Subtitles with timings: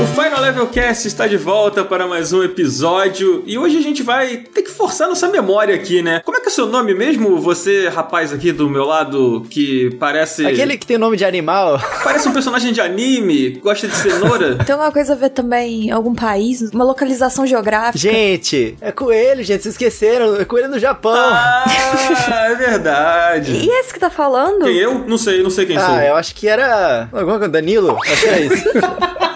[0.00, 4.02] O Final Level Cast está de volta para mais um episódio e hoje a gente
[4.02, 6.20] vai ter que forçar nossa memória aqui, né?
[6.24, 7.38] Como é que é o seu nome mesmo?
[7.38, 10.46] Você, rapaz aqui do meu lado, que parece.
[10.46, 11.80] Aquele que tem nome de animal.
[12.02, 14.56] Parece um personagem de anime, gosta de cenoura.
[14.64, 16.62] Tem alguma coisa a ver também em algum país?
[16.72, 17.98] Uma localização geográfica?
[17.98, 19.62] Gente, é coelho, gente.
[19.62, 20.36] Vocês esqueceram.
[20.40, 21.12] É coelho no Japão.
[21.14, 21.64] Ah,
[22.50, 23.52] é verdade.
[23.52, 24.64] E esse que tá falando?
[24.64, 25.04] Quem eu?
[25.06, 25.86] Não sei, não sei quem sou.
[25.94, 27.08] ah, eu acho que era.
[27.12, 27.96] Alguma coisa, Danilo?
[28.02, 28.64] Acho que era isso.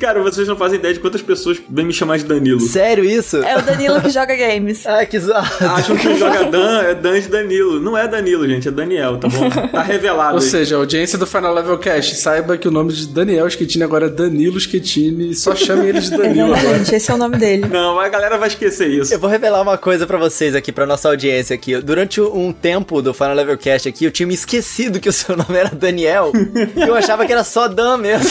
[0.00, 2.60] Cara, vocês não fazem ideia de quantas pessoas vêm me chamar de Danilo.
[2.60, 3.36] Sério isso?
[3.44, 4.84] É o Danilo que joga games.
[4.90, 5.46] Ah, que zoado.
[5.60, 7.78] Acham que joga Dan é Dan de Danilo.
[7.80, 9.48] Não é Danilo, gente, é Daniel, tá bom?
[9.68, 10.36] Tá revelado.
[10.36, 10.48] Ou aí.
[10.48, 14.06] seja, a audiência do Final Level Cast, saiba que o nome de Daniel Schettini agora
[14.06, 16.58] é Danilo Schettini, só chame ele de Danilo agora.
[16.60, 17.66] Exatamente, esse é o nome dele.
[17.68, 19.12] Não, a galera vai esquecer isso.
[19.14, 21.76] Eu vou revelar uma coisa pra vocês aqui, pra nossa audiência aqui.
[21.80, 25.36] Durante um tempo do Final Level Cast aqui, eu tinha me esquecido que o seu
[25.36, 26.32] nome era Daniel.
[26.74, 28.28] e eu achava que era só Dan mesmo.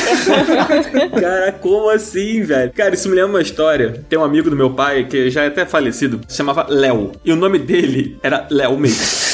[1.20, 2.72] Cara, como assim, velho?
[2.74, 4.04] Cara, isso me lembra uma história.
[4.10, 7.12] Tem um amigo do meu pai que já é até falecido, se chamava Léo.
[7.24, 9.29] E o nome dele era Léo mesmo.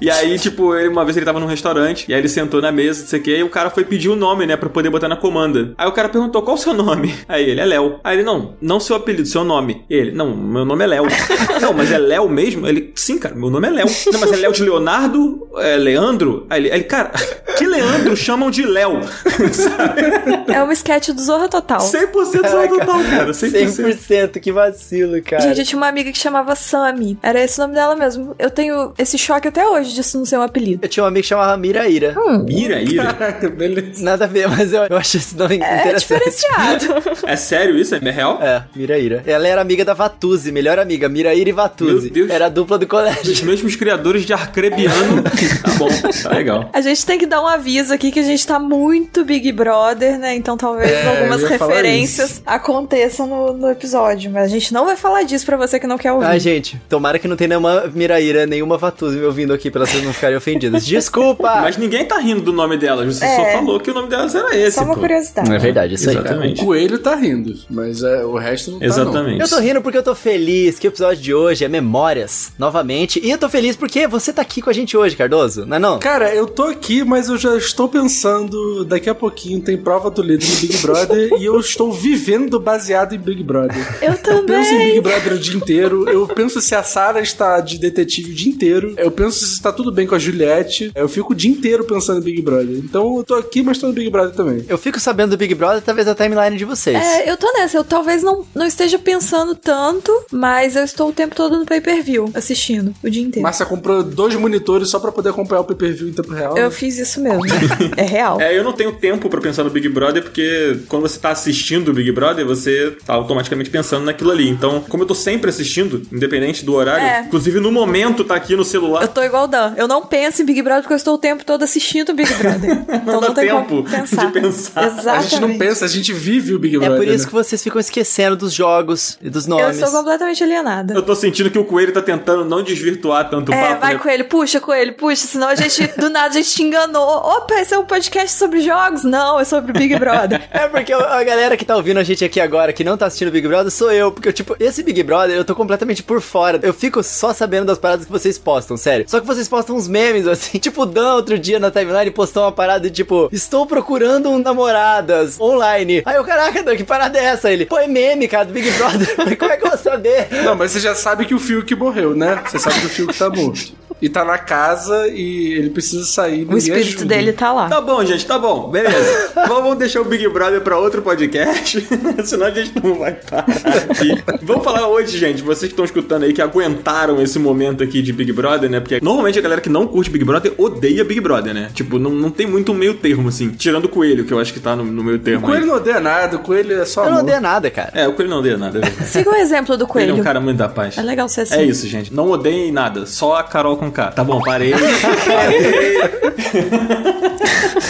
[0.00, 2.70] E aí, tipo, ele- uma vez ele tava num restaurante, e aí ele sentou na
[2.72, 4.90] mesa, não sei o que, e o cara foi pedir o nome, né, pra poder
[4.90, 5.74] botar na comanda.
[5.78, 7.14] Aí o cara perguntou, qual o seu nome?
[7.28, 7.98] Aí ele, é Léo.
[8.04, 9.84] Aí ele, não, não seu apelido, seu nome.
[9.90, 11.06] E ele, não, meu nome é Léo.
[11.60, 12.66] não, mas é Léo mesmo?
[12.66, 13.86] Ele, sim, cara, meu nome é Léo.
[14.12, 15.48] Não, mas é Léo de Leonardo?
[15.58, 16.46] É Leandro?
[16.50, 17.10] Aí ele, ele, cara,
[17.58, 19.00] que Leandro chamam de Léo?
[20.48, 21.78] É um sketch do Zorra Total.
[21.80, 23.96] 100% só total, cara, 100%.
[23.98, 25.42] 100%, que vacilo, cara.
[25.42, 27.18] Gente, eu tinha uma amiga que chamava Sammy.
[27.22, 28.34] Era esse o nome dela mesmo.
[28.38, 30.80] Eu tenho esse choque até hoje disso não ser um apelido.
[30.84, 32.14] Eu tinha um amigo que chamava Miraíra.
[32.48, 33.12] Ira, ira.
[33.12, 34.02] Caraca, beleza.
[34.02, 36.00] Nada a ver, mas eu, eu achei esse nome É interessante.
[36.00, 36.86] diferenciado.
[37.26, 37.94] É sério isso?
[37.94, 38.38] É real?
[38.42, 39.22] É, Miraíra.
[39.26, 42.04] Ela era amiga da Vatuzzi, melhor amiga, Miraíra e Vatuzzi.
[42.06, 42.30] Meu Deus.
[42.30, 43.46] Era a dupla do Os colégio.
[43.46, 45.22] mesmos criadores de Arcrebiano.
[45.22, 45.88] tá bom,
[46.22, 46.70] tá legal.
[46.72, 50.18] A gente tem que dar um aviso aqui que a gente tá muito Big Brother,
[50.18, 50.34] né?
[50.34, 54.30] Então talvez É, algumas referências aconteçam no, no episódio.
[54.30, 56.26] Mas a gente não vai falar disso pra você que não quer ouvir.
[56.26, 60.02] Ai, gente, tomara que não tenha nenhuma Miraíra, nenhuma Vatuzzi me ouvindo aqui pra vocês
[60.04, 60.84] não ficarem ofendidas.
[60.86, 61.60] Desculpa!
[61.62, 63.16] Mas ninguém tá rindo do nome delas.
[63.16, 63.36] Você É.
[63.36, 64.76] só falou que o nome delas era esse.
[64.76, 65.00] Só uma pô.
[65.00, 65.52] curiosidade.
[65.52, 66.16] É verdade, isso aí.
[66.16, 66.62] Exatamente.
[66.62, 69.40] O coelho tá rindo, mas é, o resto não tá Exatamente.
[69.40, 73.20] Eu tô rindo porque eu tô feliz que o episódio de hoje é Memórias, novamente.
[73.22, 75.80] E eu tô feliz porque você tá aqui com a gente hoje, Cardoso, não é
[75.80, 75.98] não?
[75.98, 80.22] Cara, eu tô aqui, mas eu já estou pensando, daqui a pouquinho tem prova do
[80.22, 83.76] líder no Big Brother e eu estou vivendo baseado em Big Brother.
[84.02, 84.86] Eu Eu penso em também.
[84.88, 86.08] Big Brother o dia inteiro.
[86.08, 88.94] Eu penso se a Sarah está de detetive o dia inteiro.
[88.96, 90.92] Eu penso se está tudo bem com a Juliette.
[90.94, 92.76] Eu fico o dia inteiro pensando em Big Brother.
[92.76, 94.64] Então eu tô aqui, mas tô no Big Brother também.
[94.68, 96.96] Eu fico sabendo do Big Brother através da timeline de vocês.
[96.96, 97.76] É, eu tô nessa.
[97.76, 102.30] Eu talvez não, não esteja pensando tanto, mas eu estou o tempo todo no pay-per-view,
[102.34, 103.42] assistindo o dia inteiro.
[103.42, 106.56] Márcia comprou dois monitores só pra poder acompanhar o pay-per-view em tempo real.
[106.56, 107.42] Eu fiz isso mesmo.
[107.96, 108.40] é real.
[108.40, 111.90] É, eu não tenho tempo pra pensar no Big Brother, porque quando você tá assistindo
[111.90, 114.48] o Big Brother, você tá automaticamente pensando naquilo ali.
[114.48, 117.20] Então, como eu tô sempre assistindo, independente do horário, É.
[117.26, 119.74] inclusive no momento tá aqui no celular, Eu tô igual o Dan.
[119.76, 122.32] Eu não penso em Big Brother porque eu estou o tempo todo assistindo o Big
[122.34, 122.84] Brother.
[123.06, 124.26] Então dá não tem tempo pensar.
[124.26, 124.80] de pensar.
[124.80, 125.08] A gente Exatamente.
[125.16, 126.96] A gente não pensa, a gente vive o Big É Brother.
[126.96, 127.28] por isso né?
[127.28, 129.78] que vocês ficam esquecendo dos jogos e dos Eu nomes.
[129.78, 130.92] sou completamente alienada.
[130.94, 133.80] Eu tô sentindo que o coelho tá tentando não desvirtuar tanto o É, papo.
[133.80, 134.00] vai, né?
[134.00, 137.02] Coelho, puxa, Coelho, puxa, senão a gente, do nada, a gente te enganou.
[137.06, 139.04] Opa, esse é um podcast sobre jogos?
[139.04, 140.42] Não, é sobre Big Brother.
[140.50, 143.28] É porque a galera que tá ouvindo a gente aqui agora, que não tá assistindo
[143.28, 144.10] o Big Brother, sou eu.
[144.10, 146.58] Porque, tipo, esse Big Brother eu tô completamente por fora.
[146.62, 149.04] Eu fico só sabendo das paradas que vocês postam, sério.
[149.08, 150.58] Só que vocês postam uns memes, assim.
[150.66, 154.38] Tipo, o Dan, outro dia na timeline, postou uma parada de tipo: Estou procurando um
[154.38, 156.02] namoradas online.
[156.04, 157.50] Aí eu, caraca, Dan, que parada é essa?
[157.50, 159.16] Ele, pô, é meme, cara, do Big Brother.
[159.38, 160.28] Como é que eu vou saber?
[160.42, 162.42] Não, mas você já sabe que o Fiuk morreu, né?
[162.46, 163.85] Você sabe que o Fiuk tá morto.
[164.00, 166.46] E tá na casa e ele precisa sair.
[166.46, 167.66] O espírito dele tá lá.
[167.68, 168.68] Tá bom, gente, tá bom.
[168.68, 169.30] Beleza.
[169.48, 171.80] Vamos deixar o Big Brother pra outro podcast,
[172.24, 173.46] senão a gente não vai parar
[173.90, 174.22] aqui.
[174.42, 178.12] Vamos falar hoje, gente, vocês que estão escutando aí, que aguentaram esse momento aqui de
[178.12, 178.80] Big Brother, né?
[178.80, 181.70] Porque normalmente a galera que não curte Big Brother odeia Big Brother, né?
[181.72, 183.48] Tipo, não, não tem muito um meio termo, assim.
[183.50, 185.68] Tirando o Coelho, que eu acho que tá no, no meio O termo coelho aí.
[185.68, 187.22] não odeia nada, o coelho é só Eu não amor.
[187.24, 187.90] odeio nada, cara.
[187.94, 188.80] É, o Coelho não odeia nada.
[188.86, 189.04] é.
[189.04, 190.14] Siga o exemplo do Ele é Coelho.
[190.16, 190.98] um cara muito da paz.
[190.98, 191.54] É legal ser assim.
[191.54, 192.12] É isso, gente.
[192.12, 193.06] Não odeiem nada.
[193.06, 194.12] Só a Carol com K.
[194.12, 194.72] Tá bom, parei.
[195.26, 196.26] parei.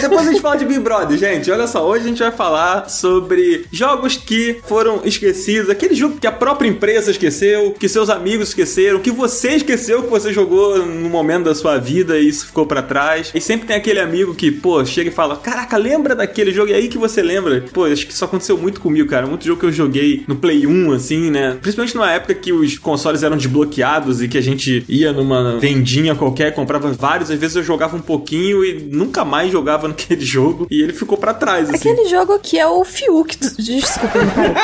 [0.01, 1.51] Depois a gente fala de Big Brother, gente.
[1.51, 5.71] Olha só, hoje a gente vai falar sobre jogos que foram esquecidos.
[5.71, 10.11] Aquele jogo que a própria empresa esqueceu, que seus amigos esqueceram, que você esqueceu que
[10.11, 13.31] você jogou no momento da sua vida e isso ficou pra trás.
[13.35, 16.71] E sempre tem aquele amigo que, pô, chega e fala: Caraca, lembra daquele jogo?
[16.71, 17.65] E aí que você lembra?
[17.73, 19.27] Pô, acho que isso aconteceu muito comigo, cara.
[19.27, 21.57] Muito jogo que eu joguei no Play 1, assim, né?
[21.61, 25.86] Principalmente numa época que os consoles eram desbloqueados e que a gente ia numa vendinha
[26.19, 27.31] qualquer, comprava vários.
[27.31, 30.93] Às vezes eu jogava um pouquinho e nunca mais jogava naquele aquele jogo e ele
[30.93, 31.77] ficou pra trás, assim.
[31.91, 33.37] Aquele jogo aqui é o Fiuk.
[33.39, 34.55] do- Desculpa, pai.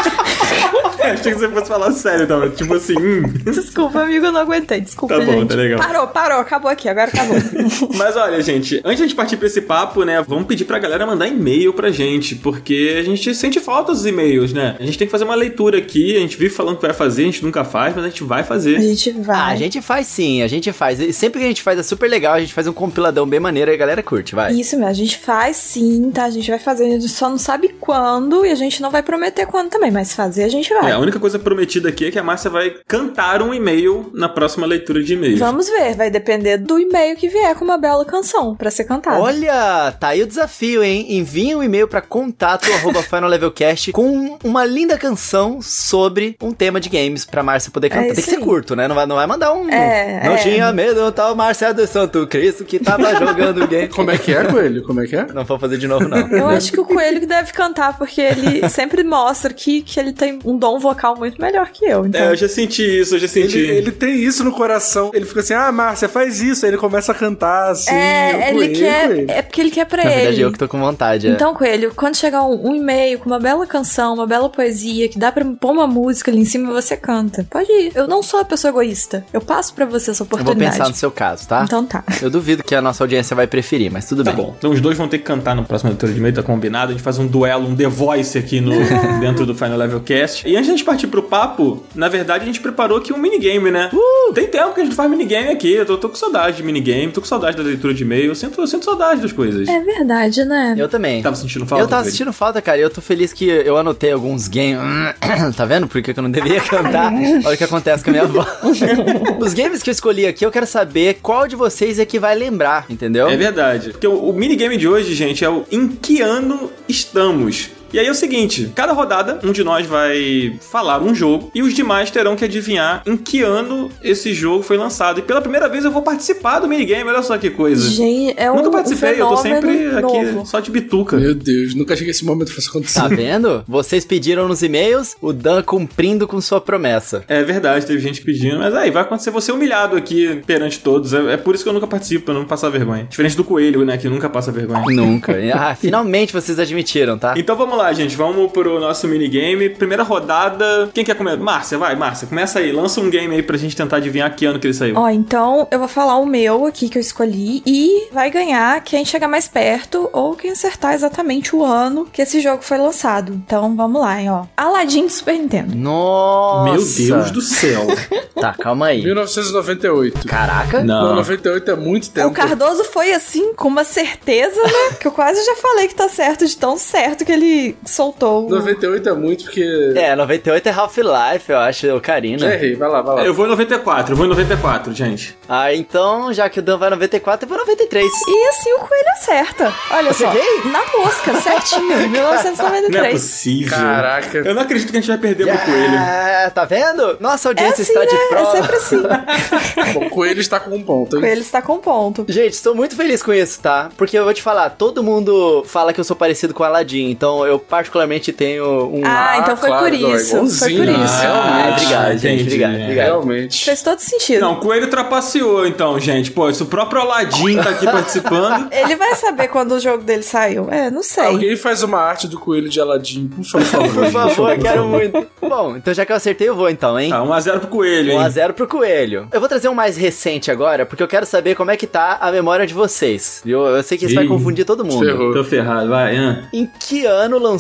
[1.12, 2.48] Achei que você fosse falar sério, então.
[2.50, 3.22] Tipo assim, hum.
[3.44, 4.80] Desculpa, amigo, eu não aguentei.
[4.80, 5.48] Desculpa, Tá bom, gente.
[5.48, 5.78] tá legal.
[5.80, 7.36] Parou, parou, acabou aqui, agora acabou.
[7.96, 10.78] Mas olha, gente, antes de a gente partir pra esse papo, né, vamos pedir pra
[10.78, 14.76] galera mandar e-mail pra gente, porque a gente sente falta dos e-mails, né?
[14.78, 17.22] A gente tem que fazer uma leitura aqui, a gente vive falando que vai fazer,
[17.22, 18.80] a gente nunca faz, mas a gente vai A fazer.
[18.80, 19.52] gente Ah, vai.
[19.54, 21.00] a gente faz sim, a gente faz.
[21.12, 23.38] E sempre que a gente faz é super legal, a gente faz um compiladão bem
[23.38, 24.50] maneiro e a galera curte, vai.
[24.54, 26.24] Isso mesmo, a gente faz sim, tá?
[26.24, 29.02] A gente vai fazer, a gente só não sabe quando e a gente não vai
[29.02, 30.90] prometer quando também, mas fazer a gente vai.
[30.90, 34.26] É, a única coisa prometida aqui é que a Márcia vai cantar um e-mail na
[34.26, 35.38] próxima leitura de e-mails.
[35.38, 39.20] Vamos ver, vai depender do e-mail que vier com uma bela canção pra ser cantada.
[39.20, 41.06] Olha, tá aí o desafio, hein?
[41.10, 46.88] Envie um e-mail pra contato arroba finallevelcast com uma linda canção sobre um tema de
[46.88, 48.04] games pra Márcia poder cantar.
[48.04, 48.42] Tem isso que ser aí.
[48.42, 48.88] curto, né?
[48.88, 49.68] Não vai, não vai mandar um.
[49.68, 50.36] É, não é.
[50.38, 53.88] tinha medo, tal Márcia do Santo Cristo que tava jogando game.
[53.88, 54.82] Como é que é, Coelho?
[54.84, 55.26] Como é que é?
[55.32, 56.28] Não vou fazer de novo, não.
[56.28, 60.12] Eu acho que o Coelho que deve cantar, porque ele sempre mostra que, que ele
[60.12, 62.06] tem um dom vocal muito melhor que eu.
[62.06, 63.58] Então, É, eu já senti isso, eu já senti.
[63.58, 65.10] Ele, ele tem isso no coração.
[65.14, 66.64] Ele fica assim, ah, Márcia, faz isso.
[66.64, 67.90] Aí ele começa a cantar assim.
[67.94, 69.06] é, ele Coelho, quer.
[69.08, 69.30] Coelho.
[69.30, 70.20] É porque ele quer pra Na ele.
[70.20, 71.26] verdade, eu que tô com vontade.
[71.26, 71.30] é.
[71.30, 75.18] Então, Coelho, quando chegar um, um e-mail com uma bela canção, uma bela poesia, que
[75.18, 77.46] dá pra pôr uma música ali em cima, você canta.
[77.48, 77.92] Pode ir.
[77.94, 79.24] Eu não sou a pessoa egoísta.
[79.32, 80.78] Eu passo pra você essa eu vou oportunidade.
[80.78, 81.62] pensar no seu caso, tá?
[81.64, 82.04] Então tá.
[82.20, 84.44] Eu duvido que a nossa audiência vai preferir, mas tudo Tá bem.
[84.44, 84.54] bom.
[84.56, 86.90] Então os dois vão ter que cantar no próximo leitura de e-mail, tá combinado.
[86.90, 88.72] A gente faz um duelo, um The Voice aqui no,
[89.20, 90.46] dentro do Final Level Cast.
[90.48, 93.16] E antes de a gente partir pro papo, na verdade a gente preparou aqui um
[93.18, 93.90] minigame, né?
[94.34, 95.72] Tem tempo que a gente faz minigame aqui.
[95.72, 98.26] Eu tô, tô com saudade de minigame, tô com saudade da leitura de e-mail.
[98.26, 99.66] Eu sinto, eu sinto saudade das coisas.
[99.68, 100.74] É verdade, né?
[100.78, 101.22] Eu também.
[101.22, 101.84] Tava sentindo falta?
[101.84, 102.78] Eu tava sentindo falta, cara.
[102.78, 104.78] e Eu tô feliz que eu anotei alguns games.
[105.56, 105.86] tá vendo?
[105.88, 107.12] Por que que eu não devia cantar?
[107.44, 108.46] Olha o que acontece com a minha voz.
[109.40, 110.81] Os games que eu escolhi aqui, eu quero saber
[111.20, 113.28] qual de vocês é que vai lembrar, entendeu?
[113.28, 113.90] É verdade.
[113.90, 117.70] Porque o, o minigame de hoje, gente, é o Em que ano estamos?
[117.92, 121.62] E aí é o seguinte, cada rodada um de nós vai falar um jogo e
[121.62, 125.18] os demais terão que adivinhar em que ano esse jogo foi lançado.
[125.18, 127.88] E pela primeira vez eu vou participar do minigame, olha só que coisa.
[127.90, 130.46] Gente, é um, Nunca um participei, eu tô sempre aqui novo.
[130.46, 131.16] só de bituca.
[131.16, 133.00] Meu Deus, nunca achei que esse momento fosse acontecer.
[133.00, 133.62] Tá vendo?
[133.68, 137.24] Vocês pediram nos e-mails, o Dan cumprindo com sua promessa.
[137.28, 141.12] É verdade, teve gente pedindo, mas aí vai acontecer você humilhado aqui perante todos.
[141.12, 143.04] É, é por isso que eu nunca participo, pra não passar vergonha.
[143.04, 144.82] Diferente do coelho, né, que nunca passa vergonha.
[144.88, 145.32] Nunca.
[145.54, 147.34] Ah, finalmente vocês admitiram, tá?
[147.36, 148.14] Então vamos lá, gente.
[148.14, 149.70] Vamos pro nosso minigame.
[149.70, 150.90] Primeira rodada.
[150.92, 151.38] Quem quer comer?
[151.38, 152.28] Márcia, vai, Márcia.
[152.28, 152.70] Começa aí.
[152.70, 154.96] Lança um game aí pra gente tentar adivinhar que ano que ele saiu.
[154.98, 159.04] Ó, então eu vou falar o meu aqui que eu escolhi e vai ganhar quem
[159.04, 163.32] chegar mais perto ou quem acertar exatamente o ano que esse jogo foi lançado.
[163.32, 164.44] Então vamos lá, hein, ó.
[164.56, 165.74] Aladdin de Super Nintendo.
[165.74, 166.64] Nossa.
[166.64, 166.74] Meu
[167.18, 167.86] Deus do céu.
[168.42, 169.04] Tá, calma aí.
[169.04, 170.26] 1998.
[170.26, 170.82] Caraca.
[170.82, 171.16] Não, Não.
[171.16, 172.26] 98 é muito tempo.
[172.28, 174.96] O Cardoso foi assim, com uma certeza, né?
[174.98, 178.46] que eu quase já falei que tá certo, de tão certo que ele soltou.
[178.46, 179.92] o- 98 é muito porque.
[179.96, 182.38] É, 98 é Half-Life, eu acho, o Karina.
[182.38, 183.24] Já errei, vai lá, vai lá.
[183.24, 185.36] Eu vou em 94, eu vou em 94, gente.
[185.48, 188.06] Ah, então, já que o Dan vai 94, eu vou 93.
[188.28, 189.72] E assim o coelho acerta.
[189.90, 190.28] Olha só.
[190.28, 190.70] Acertei?
[190.70, 191.82] Na mosca, certinho.
[191.92, 193.12] Não é 1993.
[193.12, 193.70] possível.
[193.78, 194.38] Caraca.
[194.38, 195.94] Eu não acredito que a gente vai perder pro coelho.
[195.98, 197.16] Ah, tá vendo?
[197.20, 198.06] Nossa É audiência assim, está né?
[198.06, 198.50] de É prova.
[198.52, 199.02] sempre assim.
[199.94, 201.22] Bom, o Coelho está com um ponto, hein?
[201.22, 202.24] Coelho está com ponto.
[202.28, 203.90] Gente, estou muito feliz com isso, tá?
[203.96, 207.10] Porque eu vou te falar, todo mundo fala que eu sou parecido com o Aladdin,
[207.10, 209.02] então eu particularmente tenho um...
[209.04, 210.46] Ah, então foi claro, por isso.
[210.58, 210.92] Foi por né?
[210.92, 211.14] isso.
[211.14, 211.72] Ah, realmente.
[211.72, 212.82] obrigado, gente, entendi, obrigado, é.
[212.82, 213.06] obrigado.
[213.06, 213.64] Realmente.
[213.64, 214.40] Fez todo sentido.
[214.40, 216.30] Não, o coelho trapaceou, então, gente.
[216.30, 218.68] Pô, se o próprio Aladdin tá aqui participando.
[218.72, 220.68] Ele vai saber quando o jogo dele saiu.
[220.70, 221.24] É, não sei.
[221.24, 223.92] Alguém faz uma arte do Coelho de Aladdin, por favor.
[223.92, 225.26] Por favor, quero muito.
[225.40, 227.10] Bom, então já que eu acertei, eu vou então, hein?
[227.10, 228.18] Tá, 1x0 pro coelho, hein?
[228.18, 229.28] 1x0 pro Coelho.
[229.32, 232.18] Eu vou trazer um mais recente agora, porque eu quero saber como é que tá
[232.20, 233.42] a memória de vocês.
[233.44, 233.60] Viu?
[233.66, 235.04] Eu sei que isso vai Ih, confundir todo mundo.
[235.04, 235.32] ferrou.
[235.32, 236.16] Tô ferrado, vai.
[236.16, 236.48] Hã?
[236.52, 237.51] Em que ano lançou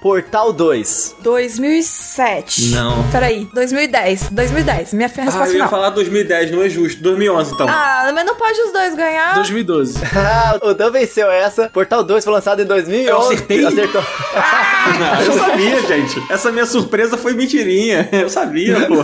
[0.00, 1.16] Portal 2?
[1.22, 2.68] 2007.
[2.70, 3.02] Não.
[3.10, 4.28] Peraí, 2010.
[4.30, 4.92] 2010.
[4.94, 5.68] Minha Ah, resposta eu ia final.
[5.68, 7.02] falar 2010, não é justo.
[7.02, 7.66] 2011, então.
[7.68, 9.34] Ah, mas não pode os dois ganhar.
[9.34, 9.94] 2012.
[10.16, 11.68] Ah, o Dan venceu essa.
[11.68, 13.08] Portal 2 foi lançado em 2011.
[13.10, 13.64] Eu acertei?
[13.66, 14.02] Acertou.
[14.34, 16.22] Ah, eu sabia, gente.
[16.32, 18.08] Essa minha surpresa foi mentirinha.
[18.12, 18.94] Eu sabia, pô.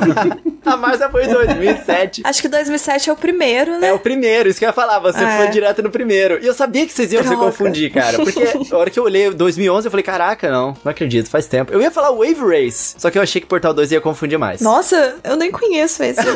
[0.68, 2.22] A Marcia foi em 2007.
[2.24, 3.88] Acho que 2007 é o primeiro, né?
[3.88, 4.98] É o primeiro, isso que eu ia falar.
[4.98, 5.36] Você É.
[5.38, 6.38] foi direto no primeiro.
[6.42, 7.44] E eu sabia que vocês iam se Droga.
[7.46, 8.16] confundir, cara.
[8.16, 8.42] Porque
[8.72, 11.72] a hora que eu olhei 2011, eu falei, caraca, não, não acredito, faz tempo.
[11.72, 14.60] Eu ia falar Wave Race, só que eu achei que Portal 2 ia confundir mais.
[14.62, 16.20] Nossa, eu nem conheço esse.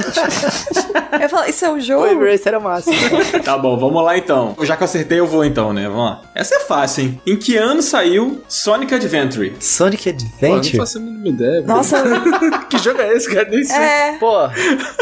[1.13, 2.05] eu ia falar, isso é um jogo?
[2.07, 2.91] Wave Race era massa.
[3.45, 4.55] Tá bom, vamos lá então.
[4.63, 5.89] Já que eu acertei, eu vou então, né?
[5.89, 6.23] Vamos lá.
[6.35, 7.21] Essa é fácil, hein?
[7.27, 9.55] Em que ano saiu Sonic Adventure?
[9.61, 10.77] Sonic Pô, não Adventure?
[10.77, 11.63] faço a mínima ideia.
[11.63, 12.03] Nossa,
[12.69, 13.49] que jogo é esse, cara?
[13.49, 13.77] Nem sei.
[13.77, 14.17] é.
[14.19, 14.37] Pô,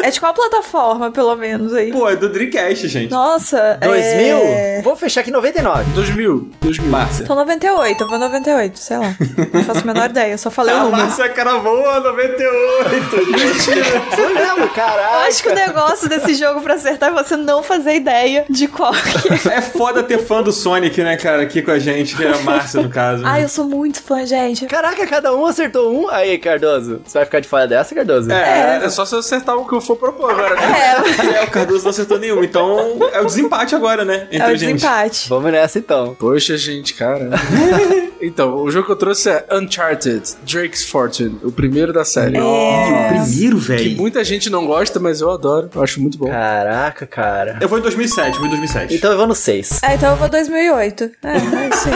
[0.02, 1.90] É de qual plataforma, pelo menos, aí?
[1.90, 3.10] Pô, é do Dreamcast, gente.
[3.10, 4.36] Nossa, 2000?
[4.36, 4.82] é...
[4.82, 5.90] Vou fechar aqui 99.
[5.92, 6.50] 2000.
[6.60, 6.90] 2000.
[6.90, 7.26] Márcia.
[7.26, 9.14] Tô 98, eu vou 98, sei lá.
[9.52, 11.02] Não faço a menor ideia, eu só falei o A número.
[11.02, 13.16] Márcia Caravou, 98.
[13.30, 14.00] Mentira.
[14.14, 15.16] Foi mesmo, Eu caraca.
[15.28, 18.92] acho que o negócio desse jogo pra acertar é você não fazer ideia de qual
[18.92, 19.54] que é.
[19.58, 22.38] É foda ter fã do Sonic, né, cara, aqui com a gente, que é a
[22.38, 23.22] Márcia, no caso.
[23.24, 24.66] Ai, eu sou muito fã, gente.
[24.66, 26.08] Caraca, cada um acertou um.
[26.10, 28.30] Aí, Cardoso, você vai ficar de fora dessa, Cardoso?
[28.30, 30.62] É, É só se eu acertar o que eu for propor agora, né?
[30.78, 34.52] É, é, o Cardoso não acertou nenhum, então é o desempate agora, né, entre é
[34.52, 34.74] o gente.
[34.74, 35.28] desempate.
[35.28, 36.14] Vamos nessa então.
[36.18, 37.30] Poxa, gente, cara.
[38.20, 42.36] então, o jogo que eu trouxe é Uncharted Drake's Fortune, o primeiro da série.
[42.36, 42.40] É.
[42.42, 43.96] O primeiro, Que velho.
[43.96, 45.70] muita gente não gosta, mas eu adoro.
[45.74, 46.28] Eu acho muito bom.
[46.28, 47.58] Caraca, cara.
[47.60, 48.94] Eu vou em 2007, vou em 2007.
[48.94, 49.82] Então eu vou no 6.
[49.82, 51.10] É, então eu vou 2008.
[51.22, 51.94] É, é isso aí.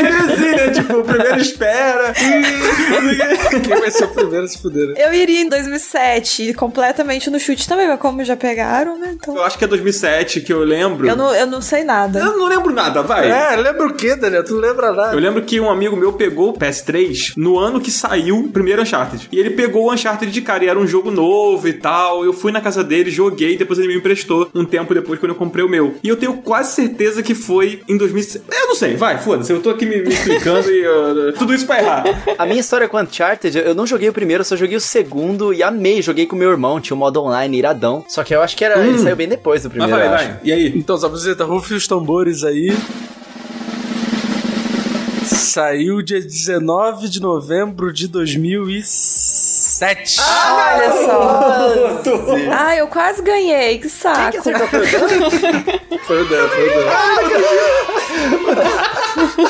[0.00, 0.70] É assim, né?
[0.70, 2.12] Tipo, o primeiro espera.
[3.64, 4.88] Quem vai ser o primeiro a se fuder?
[4.88, 4.94] né?
[4.96, 9.12] Eu iria em 2007, completamente no chute também, mas como já pegaram, né?
[9.14, 9.36] Então.
[9.36, 11.06] Eu acho que é 2007 que eu lembro.
[11.08, 12.18] Eu não, eu não sei nada.
[12.20, 13.30] Eu não lembro nada, vai.
[13.30, 14.44] É, lembra o quê, Daniel?
[14.44, 15.12] Tu não lembra nada.
[15.14, 18.82] Eu lembro que um amigo meu pegou o PS3 no ano que saiu o primeiro
[18.82, 19.28] Uncharted.
[19.30, 22.24] E ele pegou o Uncharted de cara, e era um jogo novo e tal.
[22.24, 25.36] Eu fui na casa dele, joguei, depois ele me emprestou um tempo depois quando eu
[25.36, 25.94] comprei o meu.
[26.02, 28.44] E eu tenho quase certeza que foi em 2007.
[28.50, 29.52] Eu não sei, vai, foda-se.
[29.52, 32.04] Eu tô aqui me, me explicando e uh, tudo isso pra errar.
[32.38, 35.52] A minha história com Uncharted, eu não joguei o primeiro, eu só joguei o segundo
[35.52, 36.02] e amei.
[36.02, 38.04] Joguei com meu irmão, tinha um modo online iradão.
[38.08, 40.14] Só que eu acho que era, ele saiu bem depois do Mas primeiro, vai, eu
[40.14, 40.24] acho.
[40.26, 40.40] vai.
[40.44, 40.72] E aí?
[40.74, 42.74] Então, Zabuzeta, rufe os tambores aí.
[45.50, 50.20] Saiu dia 19 de novembro de 2007.
[50.20, 52.00] Olha só.
[52.56, 54.30] Ah, eu quase ganhei, que Quem saco.
[54.30, 55.30] que acertou foi o Dan?
[56.06, 56.48] Foi o Dan,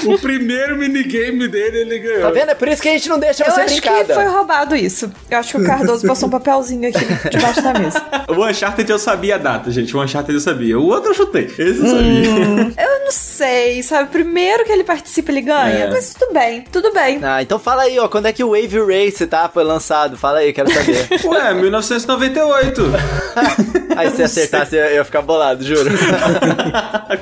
[0.07, 2.23] o primeiro minigame dele ele ganhou.
[2.23, 2.51] Tá vendo?
[2.51, 4.05] É por isso que a gente não deixa Eu você acho brincada.
[4.05, 5.11] que foi roubado isso.
[5.31, 8.01] Eu acho que o Cardoso passou um papelzinho aqui debaixo da mesa.
[8.31, 9.95] O Uncharted eu sabia a data, gente.
[9.97, 10.79] O Uncharted eu sabia.
[10.79, 11.47] O outro eu chutei.
[11.47, 12.73] Esse eu sabia.
[12.85, 14.09] Eu não sei, sabe?
[14.11, 15.87] Primeiro que ele participa, ele ganha.
[15.87, 15.91] É.
[15.91, 17.19] Mas tudo bem, tudo bem.
[17.23, 20.17] Ah, então fala aí, ó, quando é que o Wave Race, tá, foi lançado?
[20.17, 21.09] Fala aí, quero saber.
[21.27, 22.83] Ué, 1998.
[23.97, 25.91] aí se acertasse, eu ia ficar bolado, juro.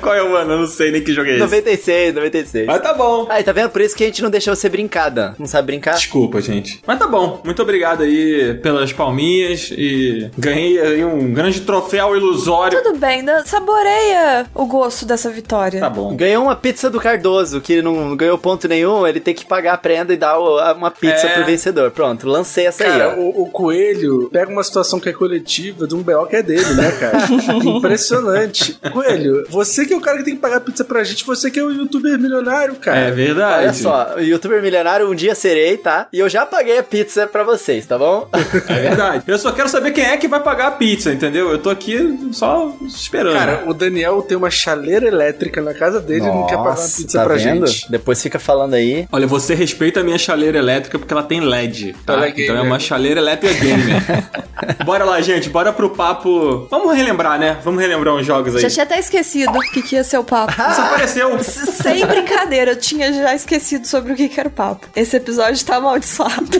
[0.01, 0.53] Qual é o ano?
[0.53, 1.39] Eu não sei nem que jogo é esse.
[1.41, 2.28] 96, 96.
[2.67, 3.27] Mas tá bom.
[3.29, 3.69] Aí, tá vendo?
[3.69, 5.35] Por isso que a gente não deixa você brincada.
[5.39, 5.95] Não sabe brincar?
[5.95, 6.81] Desculpa, gente.
[6.85, 7.41] Mas tá bom.
[7.43, 12.81] Muito obrigado aí pelas palminhas e ganhei aí um grande troféu ilusório.
[12.83, 15.79] Tudo bem, Dan, saboreia o gosto dessa vitória.
[15.79, 16.15] Tá bom.
[16.15, 19.77] Ganhou uma pizza do Cardoso, que não ganhou ponto nenhum, ele tem que pagar a
[19.77, 21.33] prenda e dar uma pizza É.
[21.35, 21.91] pro vencedor.
[21.91, 23.19] Pronto, lancei essa aí, Cara, ó.
[23.21, 26.73] o, o Coelho pega uma situação que é coletiva de um BO que é dele,
[26.73, 27.17] né, cara?
[27.63, 28.79] Impressionante.
[28.91, 31.59] Coelho, você que é o cara que tem que pagar pizza pra gente, você que
[31.59, 32.99] é o youtuber milionário, cara.
[32.99, 33.63] É verdade.
[33.63, 36.07] Olha só, o youtuber milionário um dia serei, tá?
[36.11, 38.27] E eu já paguei a pizza pra vocês, tá bom?
[38.67, 39.23] É verdade.
[39.27, 41.49] Eu só quero saber quem é que vai pagar a pizza, entendeu?
[41.49, 43.33] Eu tô aqui só esperando.
[43.37, 46.69] Cara, o Daniel tem uma chaleira elétrica na casa dele e não quer pagar uma
[46.71, 47.67] Nossa, pizza tá pra vendo?
[47.67, 47.89] gente.
[47.91, 49.07] Depois fica falando aí.
[49.11, 52.13] Olha, você respeita a minha chaleira elétrica porque ela tem LED, tá?
[52.13, 54.03] Ela é então é uma chaleira elétrica gamer.
[54.85, 56.67] bora lá, gente, bora pro papo.
[56.69, 57.57] Vamos relembrar, né?
[57.63, 58.61] Vamos relembrar uns jogos aí.
[58.61, 60.51] Já tinha até esquecido o que, que ia ser o papo.
[60.51, 61.35] Isso apareceu.
[61.37, 64.87] S- Sem brincadeira, eu tinha já esquecido sobre o que, que era o papo.
[64.95, 66.49] Esse episódio tá amaldiçoado.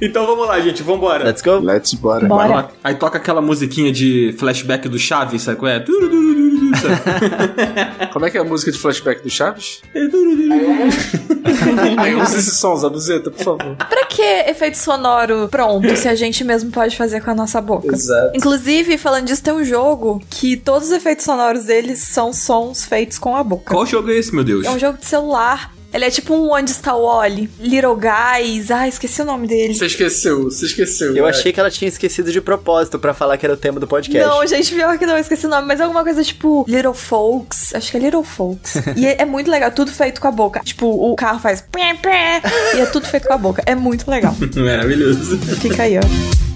[0.00, 1.24] Então vamos lá, gente, vambora.
[1.24, 1.58] Let's go.
[1.58, 2.24] Let's bora.
[2.28, 2.48] Bora.
[2.48, 2.68] Lá.
[2.84, 5.84] Aí toca aquela musiquinha de flashback do Chaves, sabe qual é?
[8.12, 9.82] Como é que é a música de flashback do Chaves?
[11.98, 13.76] Aí usa esse som, Zabuzeta, por favor.
[13.76, 17.92] pra que efeito sonoro pronto se a gente mesmo pode fazer com a nossa boca?
[17.92, 18.36] Exato.
[18.36, 23.18] Inclusive, falando disso, tem um jogo que todos os efeitos sonoros deles são sons feitos
[23.18, 23.72] com a boca.
[23.74, 24.66] Qual jogo é esse, meu Deus?
[24.66, 25.72] É um jogo de celular.
[25.92, 27.48] Ele é tipo um Onde Está o Wally?
[27.58, 28.70] Little Guys.
[28.70, 29.74] Ah, esqueci o nome dele.
[29.74, 31.16] Você esqueceu, você esqueceu.
[31.16, 31.30] Eu é.
[31.30, 34.28] achei que ela tinha esquecido de propósito pra falar que era o tema do podcast.
[34.28, 36.92] Não, gente, pior que não, eu esqueci o nome, mas é alguma coisa tipo Little
[36.92, 37.74] Folks.
[37.74, 38.76] Acho que é Little Folks.
[38.96, 40.60] e é, é muito legal, tudo feito com a boca.
[40.60, 42.42] Tipo, o carro faz pé, pé,
[42.74, 43.62] e é tudo feito com a boca.
[43.64, 44.36] É muito legal.
[44.56, 45.38] Maravilhoso.
[45.38, 46.47] Fica aí, ó.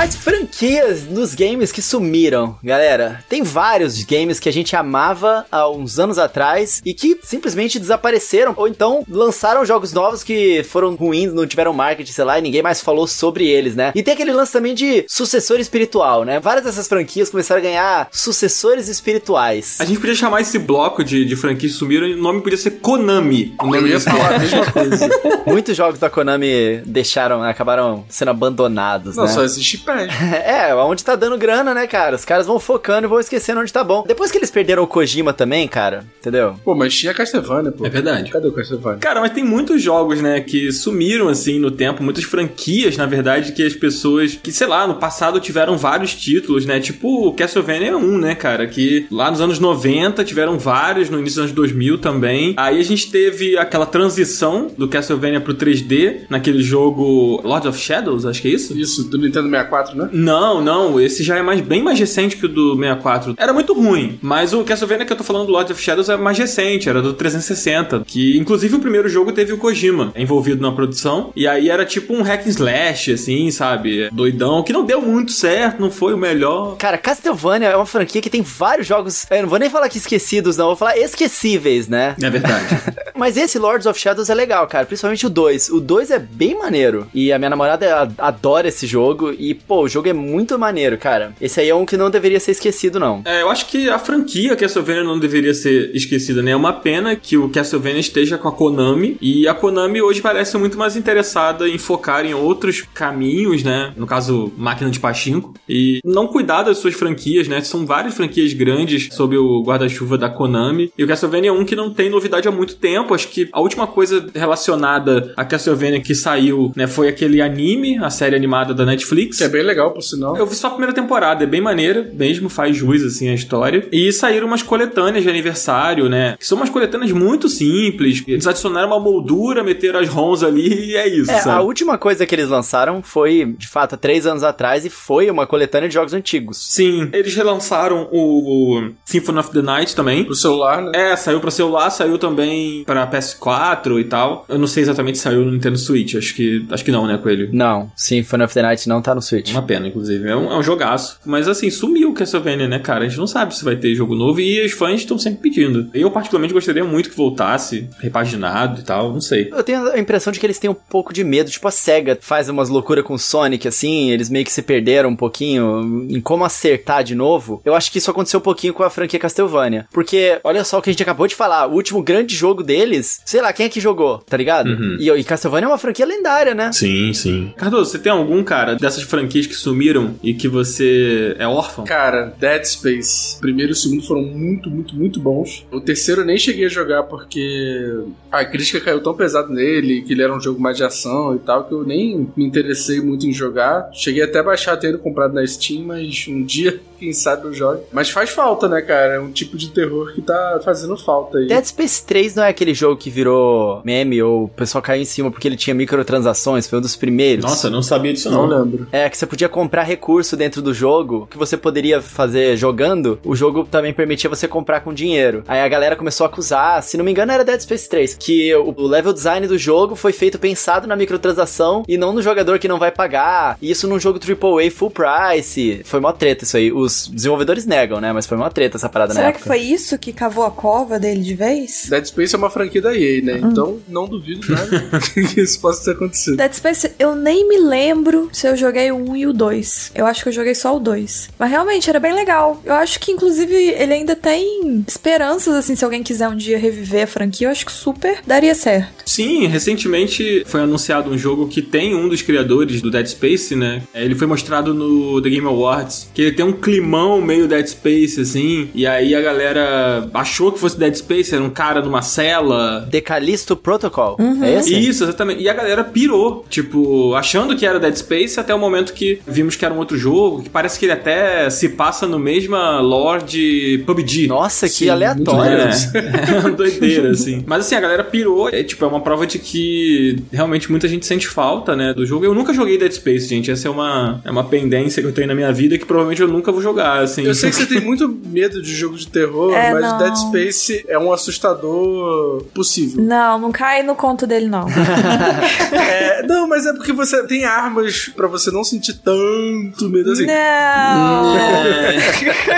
[0.00, 3.22] Mas franquias nos games que sumiram, galera.
[3.28, 8.54] Tem vários games que a gente amava há uns anos atrás e que simplesmente desapareceram.
[8.56, 12.62] Ou então lançaram jogos novos que foram ruins, não tiveram marketing, sei lá, e ninguém
[12.62, 13.92] mais falou sobre eles, né?
[13.94, 16.40] E tem aquele lance também de sucessor espiritual, né?
[16.40, 19.76] Várias dessas franquias começaram a ganhar sucessores espirituais.
[19.80, 22.56] A gente podia chamar esse bloco de, de franquias que sumiram e o nome podia
[22.56, 23.54] ser Konami.
[23.60, 25.10] O nome ia falar a mesma coisa.
[25.46, 29.30] Muitos jogos da Konami deixaram, acabaram sendo abandonados, Não, né?
[29.30, 30.14] só existe perde.
[30.50, 32.16] É, onde tá dando grana, né, cara?
[32.16, 34.04] Os caras vão focando e vão esquecendo onde tá bom.
[34.06, 36.54] Depois que eles perderam o Kojima também, cara, entendeu?
[36.64, 37.86] Pô, mas tinha Castlevania, pô.
[37.86, 38.30] É verdade.
[38.30, 38.98] Cadê o Castlevania?
[38.98, 43.52] Cara, mas tem muitos jogos, né, que sumiram assim no tempo, muitas franquias, na verdade,
[43.52, 46.80] que as pessoas que, sei lá, no passado tiveram vários títulos, né?
[46.80, 51.36] Tipo o Castlevania 1, né, cara, que lá nos anos 90 tiveram vários, no início
[51.36, 52.54] dos anos 2000 também.
[52.56, 58.26] Aí a gente teve aquela transição do Castlevania pro 3D, naquele jogo Lord of Shadows,
[58.26, 58.78] acho que é isso?
[58.78, 60.08] Isso, do Nintendo 64, né?
[60.12, 63.34] Não, não, esse já é mais, bem mais recente que o do 64.
[63.38, 66.16] Era muito ruim, mas o Castlevania que eu tô falando do Lord of Shadows é
[66.16, 70.72] mais recente, era do 360, que inclusive o primeiro jogo teve o Kojima envolvido na
[70.72, 74.08] produção, e aí era tipo um hack and slash, assim, sabe?
[74.10, 76.76] Doidão, que não deu muito certo, não foi o melhor.
[76.76, 79.26] Cara, Castlevania é uma franquia que tem vários jogos.
[79.30, 82.14] Eu não vou nem falar que esquecidos, não, vou falar esquecíveis, né?
[82.22, 82.66] É verdade.
[83.14, 84.86] Mas esse Lords of Shadows é legal, cara.
[84.86, 85.68] Principalmente o 2.
[85.70, 87.06] O 2 é bem maneiro.
[87.12, 89.32] E a minha namorada adora esse jogo.
[89.32, 91.34] E, pô, o jogo é muito maneiro, cara.
[91.40, 93.22] Esse aí é um que não deveria ser esquecido, não.
[93.24, 96.52] É, eu acho que a franquia Castlevania não deveria ser esquecida, né?
[96.52, 100.56] É uma pena que o Castlevania esteja com a Konami e a Konami hoje parece
[100.58, 103.92] muito mais interessada em focar em outros caminhos, né?
[103.96, 107.60] No caso, máquina de pachinko e não cuidar das suas franquias, né?
[107.60, 111.76] São várias franquias grandes sob o guarda-chuva da Konami e o Castlevania é um que
[111.76, 113.14] não tem novidade há muito tempo.
[113.14, 118.10] Acho que a última coisa relacionada a Castlevania que saiu, né, foi aquele anime, a
[118.10, 119.38] série animada da Netflix.
[119.38, 120.36] Que é bem legal, por sinal.
[120.36, 123.86] Eu vi só a primeira temporada, é bem maneira, mesmo faz jus, assim, a história.
[123.92, 126.36] E saíram umas coletâneas de aniversário, né?
[126.38, 128.22] Que são umas coletâneas muito simples.
[128.26, 131.64] Eles adicionaram uma moldura, meteram as ROMs ali e é isso, É, a sabe?
[131.64, 135.46] última coisa que eles lançaram foi, de fato, há três anos atrás e foi uma
[135.46, 136.58] coletânea de jogos antigos.
[136.72, 140.24] Sim, eles relançaram o, o Symphony of the Night também.
[140.24, 140.92] Pro celular, né?
[140.94, 144.44] É, saiu pra celular, saiu também pra PS4 e tal.
[144.48, 147.18] Eu não sei exatamente se saiu no Nintendo Switch, acho que, acho que não, né,
[147.18, 147.48] Coelho?
[147.52, 149.39] Não, Symphony of the Night não tá no Switch.
[149.50, 150.28] Uma pena, inclusive.
[150.28, 151.18] É um, é um jogaço.
[151.24, 153.04] Mas assim, sumiu o Castlevania, né, cara?
[153.04, 155.88] A gente não sabe se vai ter jogo novo e os fãs estão sempre pedindo.
[155.94, 159.48] Eu, particularmente, gostaria muito que voltasse, repaginado e tal, não sei.
[159.52, 161.50] Eu tenho a impressão de que eles têm um pouco de medo.
[161.50, 165.10] Tipo, a SEGA faz umas loucuras com o Sonic, assim, eles meio que se perderam
[165.10, 167.60] um pouquinho em como acertar de novo.
[167.64, 169.86] Eu acho que isso aconteceu um pouquinho com a franquia Castlevania.
[169.92, 173.20] Porque, olha só o que a gente acabou de falar, o último grande jogo deles,
[173.24, 174.68] sei lá, quem é que jogou, tá ligado?
[174.68, 174.96] Uhum.
[174.98, 176.72] E, e Castlevania é uma franquia lendária, né?
[176.72, 177.52] Sim, sim.
[177.56, 181.84] Cardoso, você tem algum, cara, dessas franquias que sumiram e que você é órfão?
[181.84, 183.36] Cara, Dead Space.
[183.36, 185.66] O primeiro e o segundo foram muito, muito, muito bons.
[185.70, 190.12] O terceiro eu nem cheguei a jogar porque a crítica caiu tão pesado nele, que
[190.12, 193.26] ele era um jogo mais de ação e tal, que eu nem me interessei muito
[193.26, 193.90] em jogar.
[193.92, 197.82] Cheguei até a baixar tendo comprado na Steam, mas um dia, quem sabe, eu jogo.
[197.92, 199.14] Mas faz falta, né, cara?
[199.14, 201.46] É um tipo de terror que tá fazendo falta aí.
[201.46, 205.06] Dead Space 3 não é aquele jogo que virou meme ou o pessoal caiu em
[205.06, 207.44] cima porque ele tinha microtransações, foi um dos primeiros.
[207.44, 208.64] Nossa, não sabia disso Não não.
[208.64, 208.86] lembro.
[208.92, 213.36] É, que você podia comprar recurso dentro do jogo, que você poderia fazer jogando, o
[213.36, 215.44] jogo também permitia você comprar com dinheiro.
[215.46, 218.54] Aí a galera começou a acusar, se não me engano era Dead Space 3, que
[218.54, 222.66] o level design do jogo foi feito pensado na microtransação e não no jogador que
[222.66, 223.58] não vai pagar.
[223.60, 225.82] E isso num jogo AAA full price.
[225.84, 226.72] Foi mó treta isso aí.
[226.72, 228.14] Os desenvolvedores negam, né?
[228.14, 229.50] Mas foi mó treta essa parada na Será que época.
[229.50, 231.88] foi isso que cavou a cova dele de vez?
[231.90, 233.40] Dead Space é uma franquia da EA, né?
[233.42, 236.38] Então não duvido nada que isso possa ter acontecido.
[236.38, 239.92] Dead Space, eu nem me lembro se eu joguei o 1 e o 2.
[239.94, 241.30] Eu acho que eu joguei só o 2.
[241.38, 242.60] Mas realmente era bem legal.
[242.64, 247.04] Eu acho que, inclusive, ele ainda tem esperanças, assim, se alguém quiser um dia reviver
[247.04, 249.04] a franquia, eu acho que super daria certo.
[249.06, 253.82] Sim, recentemente foi anunciado um jogo que tem um dos criadores do Dead Space, né?
[253.92, 257.66] É, Ele foi mostrado no The Game Awards, que ele tem um climão meio Dead
[257.66, 262.02] Space, assim, e aí a galera achou que fosse Dead Space, era um cara numa
[262.02, 262.86] cela.
[262.90, 264.16] Decalisto Protocol.
[264.18, 264.44] Uhum.
[264.44, 264.78] É esse?
[264.78, 265.42] Isso, exatamente.
[265.42, 269.56] E a galera pirou, tipo, achando que era Dead Space até o momento que vimos
[269.56, 273.24] que era um outro jogo, que parece que ele até se passa no mesma lore
[273.24, 274.26] de PUBG.
[274.26, 275.58] Nossa, que Sim, aleatório.
[275.58, 275.70] É,
[276.34, 277.44] é uma doideira, assim.
[277.46, 278.48] Mas assim, a galera pirou.
[278.48, 282.24] É tipo, é uma prova de que realmente muita gente sente falta, né, do jogo.
[282.24, 283.50] Eu nunca joguei Dead Space, gente.
[283.50, 286.28] Essa é uma, é uma pendência que eu tenho na minha vida que provavelmente eu
[286.28, 287.24] nunca vou jogar, assim.
[287.24, 289.98] Eu sei que você tem muito medo de jogo de terror, É, mas não.
[289.98, 293.02] Dead Space é um assustador possível.
[293.02, 294.66] Não, não cai no conto dele, não.
[295.72, 300.26] É, não, mas é porque você tem armas pra você não sentir tanto medo assim.
[300.26, 301.34] não!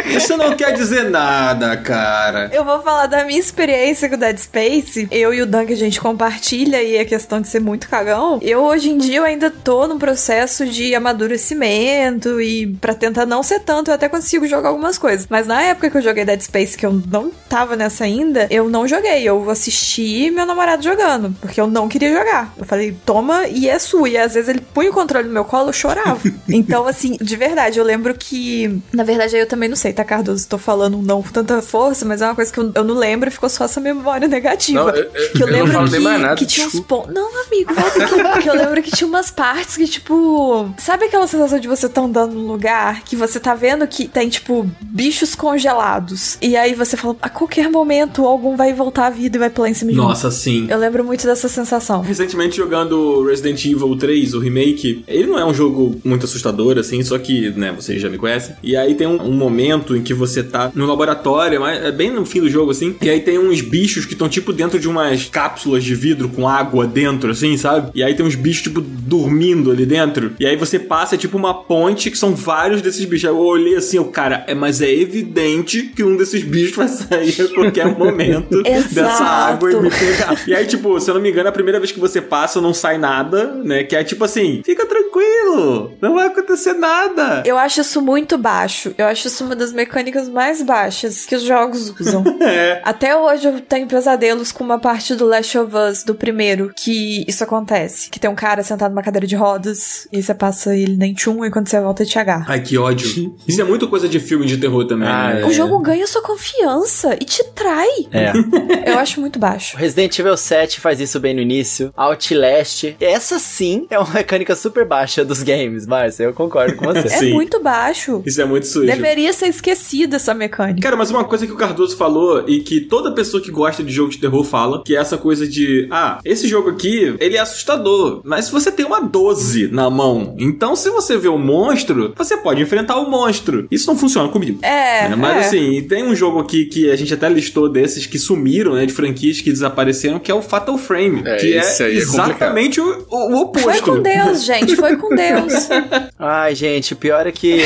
[0.16, 2.50] Isso não quer dizer nada, cara.
[2.52, 5.08] Eu vou falar da minha experiência com Dead Space.
[5.10, 8.38] Eu e o Dan que a gente compartilha e a questão de ser muito cagão.
[8.42, 13.42] Eu hoje em dia eu ainda tô num processo de amadurecimento e pra tentar não
[13.42, 15.26] ser tanto, eu até consigo jogar algumas coisas.
[15.28, 18.68] Mas na época que eu joguei Dead Space, que eu não tava nessa ainda, eu
[18.68, 19.22] não joguei.
[19.22, 22.52] Eu assisti meu namorado jogando, porque eu não queria jogar.
[22.56, 24.08] Eu falei, toma e é sua.
[24.08, 26.11] E às vezes ele punha o controle no meu colo, eu chorava.
[26.14, 26.32] Bravo.
[26.48, 28.78] Então, assim, de verdade, eu lembro que.
[28.92, 30.46] Na verdade, eu também não sei, tá, Cardoso?
[30.48, 32.94] Tô falando um não com tanta força, mas é uma coisa que eu, eu não
[32.94, 34.84] lembro e ficou só essa memória negativa.
[34.84, 37.14] Não, eu- eu- que eu, eu não lembro que, mais nada, que tinha uns pontos.
[37.14, 38.42] Não, amigo, volta aqui.
[38.42, 40.72] que eu lembro que tinha umas partes que, tipo.
[40.78, 44.28] Sabe aquela sensação de você tá andando num lugar que você tá vendo que tem,
[44.28, 46.36] tipo, bichos congelados.
[46.42, 49.70] E aí você fala, a qualquer momento algum vai voltar à vida e vai pular
[49.70, 50.02] em cima de mim.
[50.04, 50.66] Nossa, sim.
[50.68, 52.02] Eu lembro muito dessa sensação.
[52.02, 57.02] Recentemente jogando Resident Evil 3, o remake, ele não é um jogo muito assustador, assim,
[57.02, 58.56] só que, né, vocês já me conhecem.
[58.62, 62.10] E aí tem um, um momento em que você tá no laboratório, mas é bem
[62.10, 64.88] no fim do jogo, assim, e aí tem uns bichos que estão, tipo, dentro de
[64.88, 67.90] umas cápsulas de vidro com água dentro, assim, sabe?
[67.94, 70.32] E aí tem uns bichos, tipo, dormindo ali dentro.
[70.38, 73.24] E aí você passa, tipo, uma ponte que são vários desses bichos.
[73.24, 76.88] Aí eu olhei assim, o cara, é, mas é evidente que um desses bichos vai
[76.88, 80.42] sair a qualquer momento dessa água e me pegar.
[80.46, 82.74] E aí, tipo, se eu não me engano, a primeira vez que você passa não
[82.74, 83.84] sai nada, né?
[83.84, 87.42] Que é tipo assim, fica tranquilo, não vai acontecer nada.
[87.46, 88.94] Eu acho isso muito baixo.
[88.96, 92.22] Eu acho isso uma das mecânicas mais baixas que os jogos usam.
[92.42, 92.80] É.
[92.84, 97.24] Até hoje eu tenho pesadelos com uma parte do Last of Us, do primeiro, que
[97.28, 98.10] isso acontece.
[98.10, 101.44] Que tem um cara sentado numa cadeira de rodas, e você passa ele nem tchum,
[101.44, 102.46] e quando você volta ele te agarra.
[102.48, 103.34] Ai, que ódio.
[103.46, 105.40] Isso é muito coisa de filme de terror também, Ah, né?
[105.42, 105.46] é.
[105.46, 107.88] O jogo ganha sua confiança e te trai.
[108.10, 108.32] É.
[108.90, 109.76] Eu acho muito baixo.
[109.76, 111.92] O Resident Evil 7 faz isso bem no início.
[111.96, 112.96] Outlast.
[113.00, 116.24] Essa sim é uma mecânica super baixa dos games, Márcia.
[116.24, 117.02] Eu concordo com você.
[117.22, 118.22] É muito baixo.
[118.24, 118.86] Isso é muito sujo.
[118.86, 120.80] Deveria ser esquecida essa mecânica.
[120.80, 123.92] Cara, mas uma coisa que o Cardoso falou e que toda pessoa que gosta de
[123.92, 127.40] jogo de terror fala, que é essa coisa de, ah, esse jogo aqui, ele é
[127.40, 132.12] assustador, mas se você tem uma 12 na mão, então se você vê o monstro,
[132.16, 133.66] você pode enfrentar o monstro.
[133.70, 134.58] Isso não funciona comigo.
[134.62, 135.16] É, Né?
[135.16, 135.40] Mas é.
[135.40, 138.92] assim, tem um jogo aqui que a gente até listou desses que sumiram, né, de
[138.92, 143.32] franquias que desapareceram, que é o Fatal Frame, É, que é é exatamente o, o,
[143.32, 143.70] o oposto.
[143.70, 144.76] Foi com Deus, gente.
[144.76, 145.68] Foi com Deus.
[146.18, 147.60] Ai, gente, o pior é que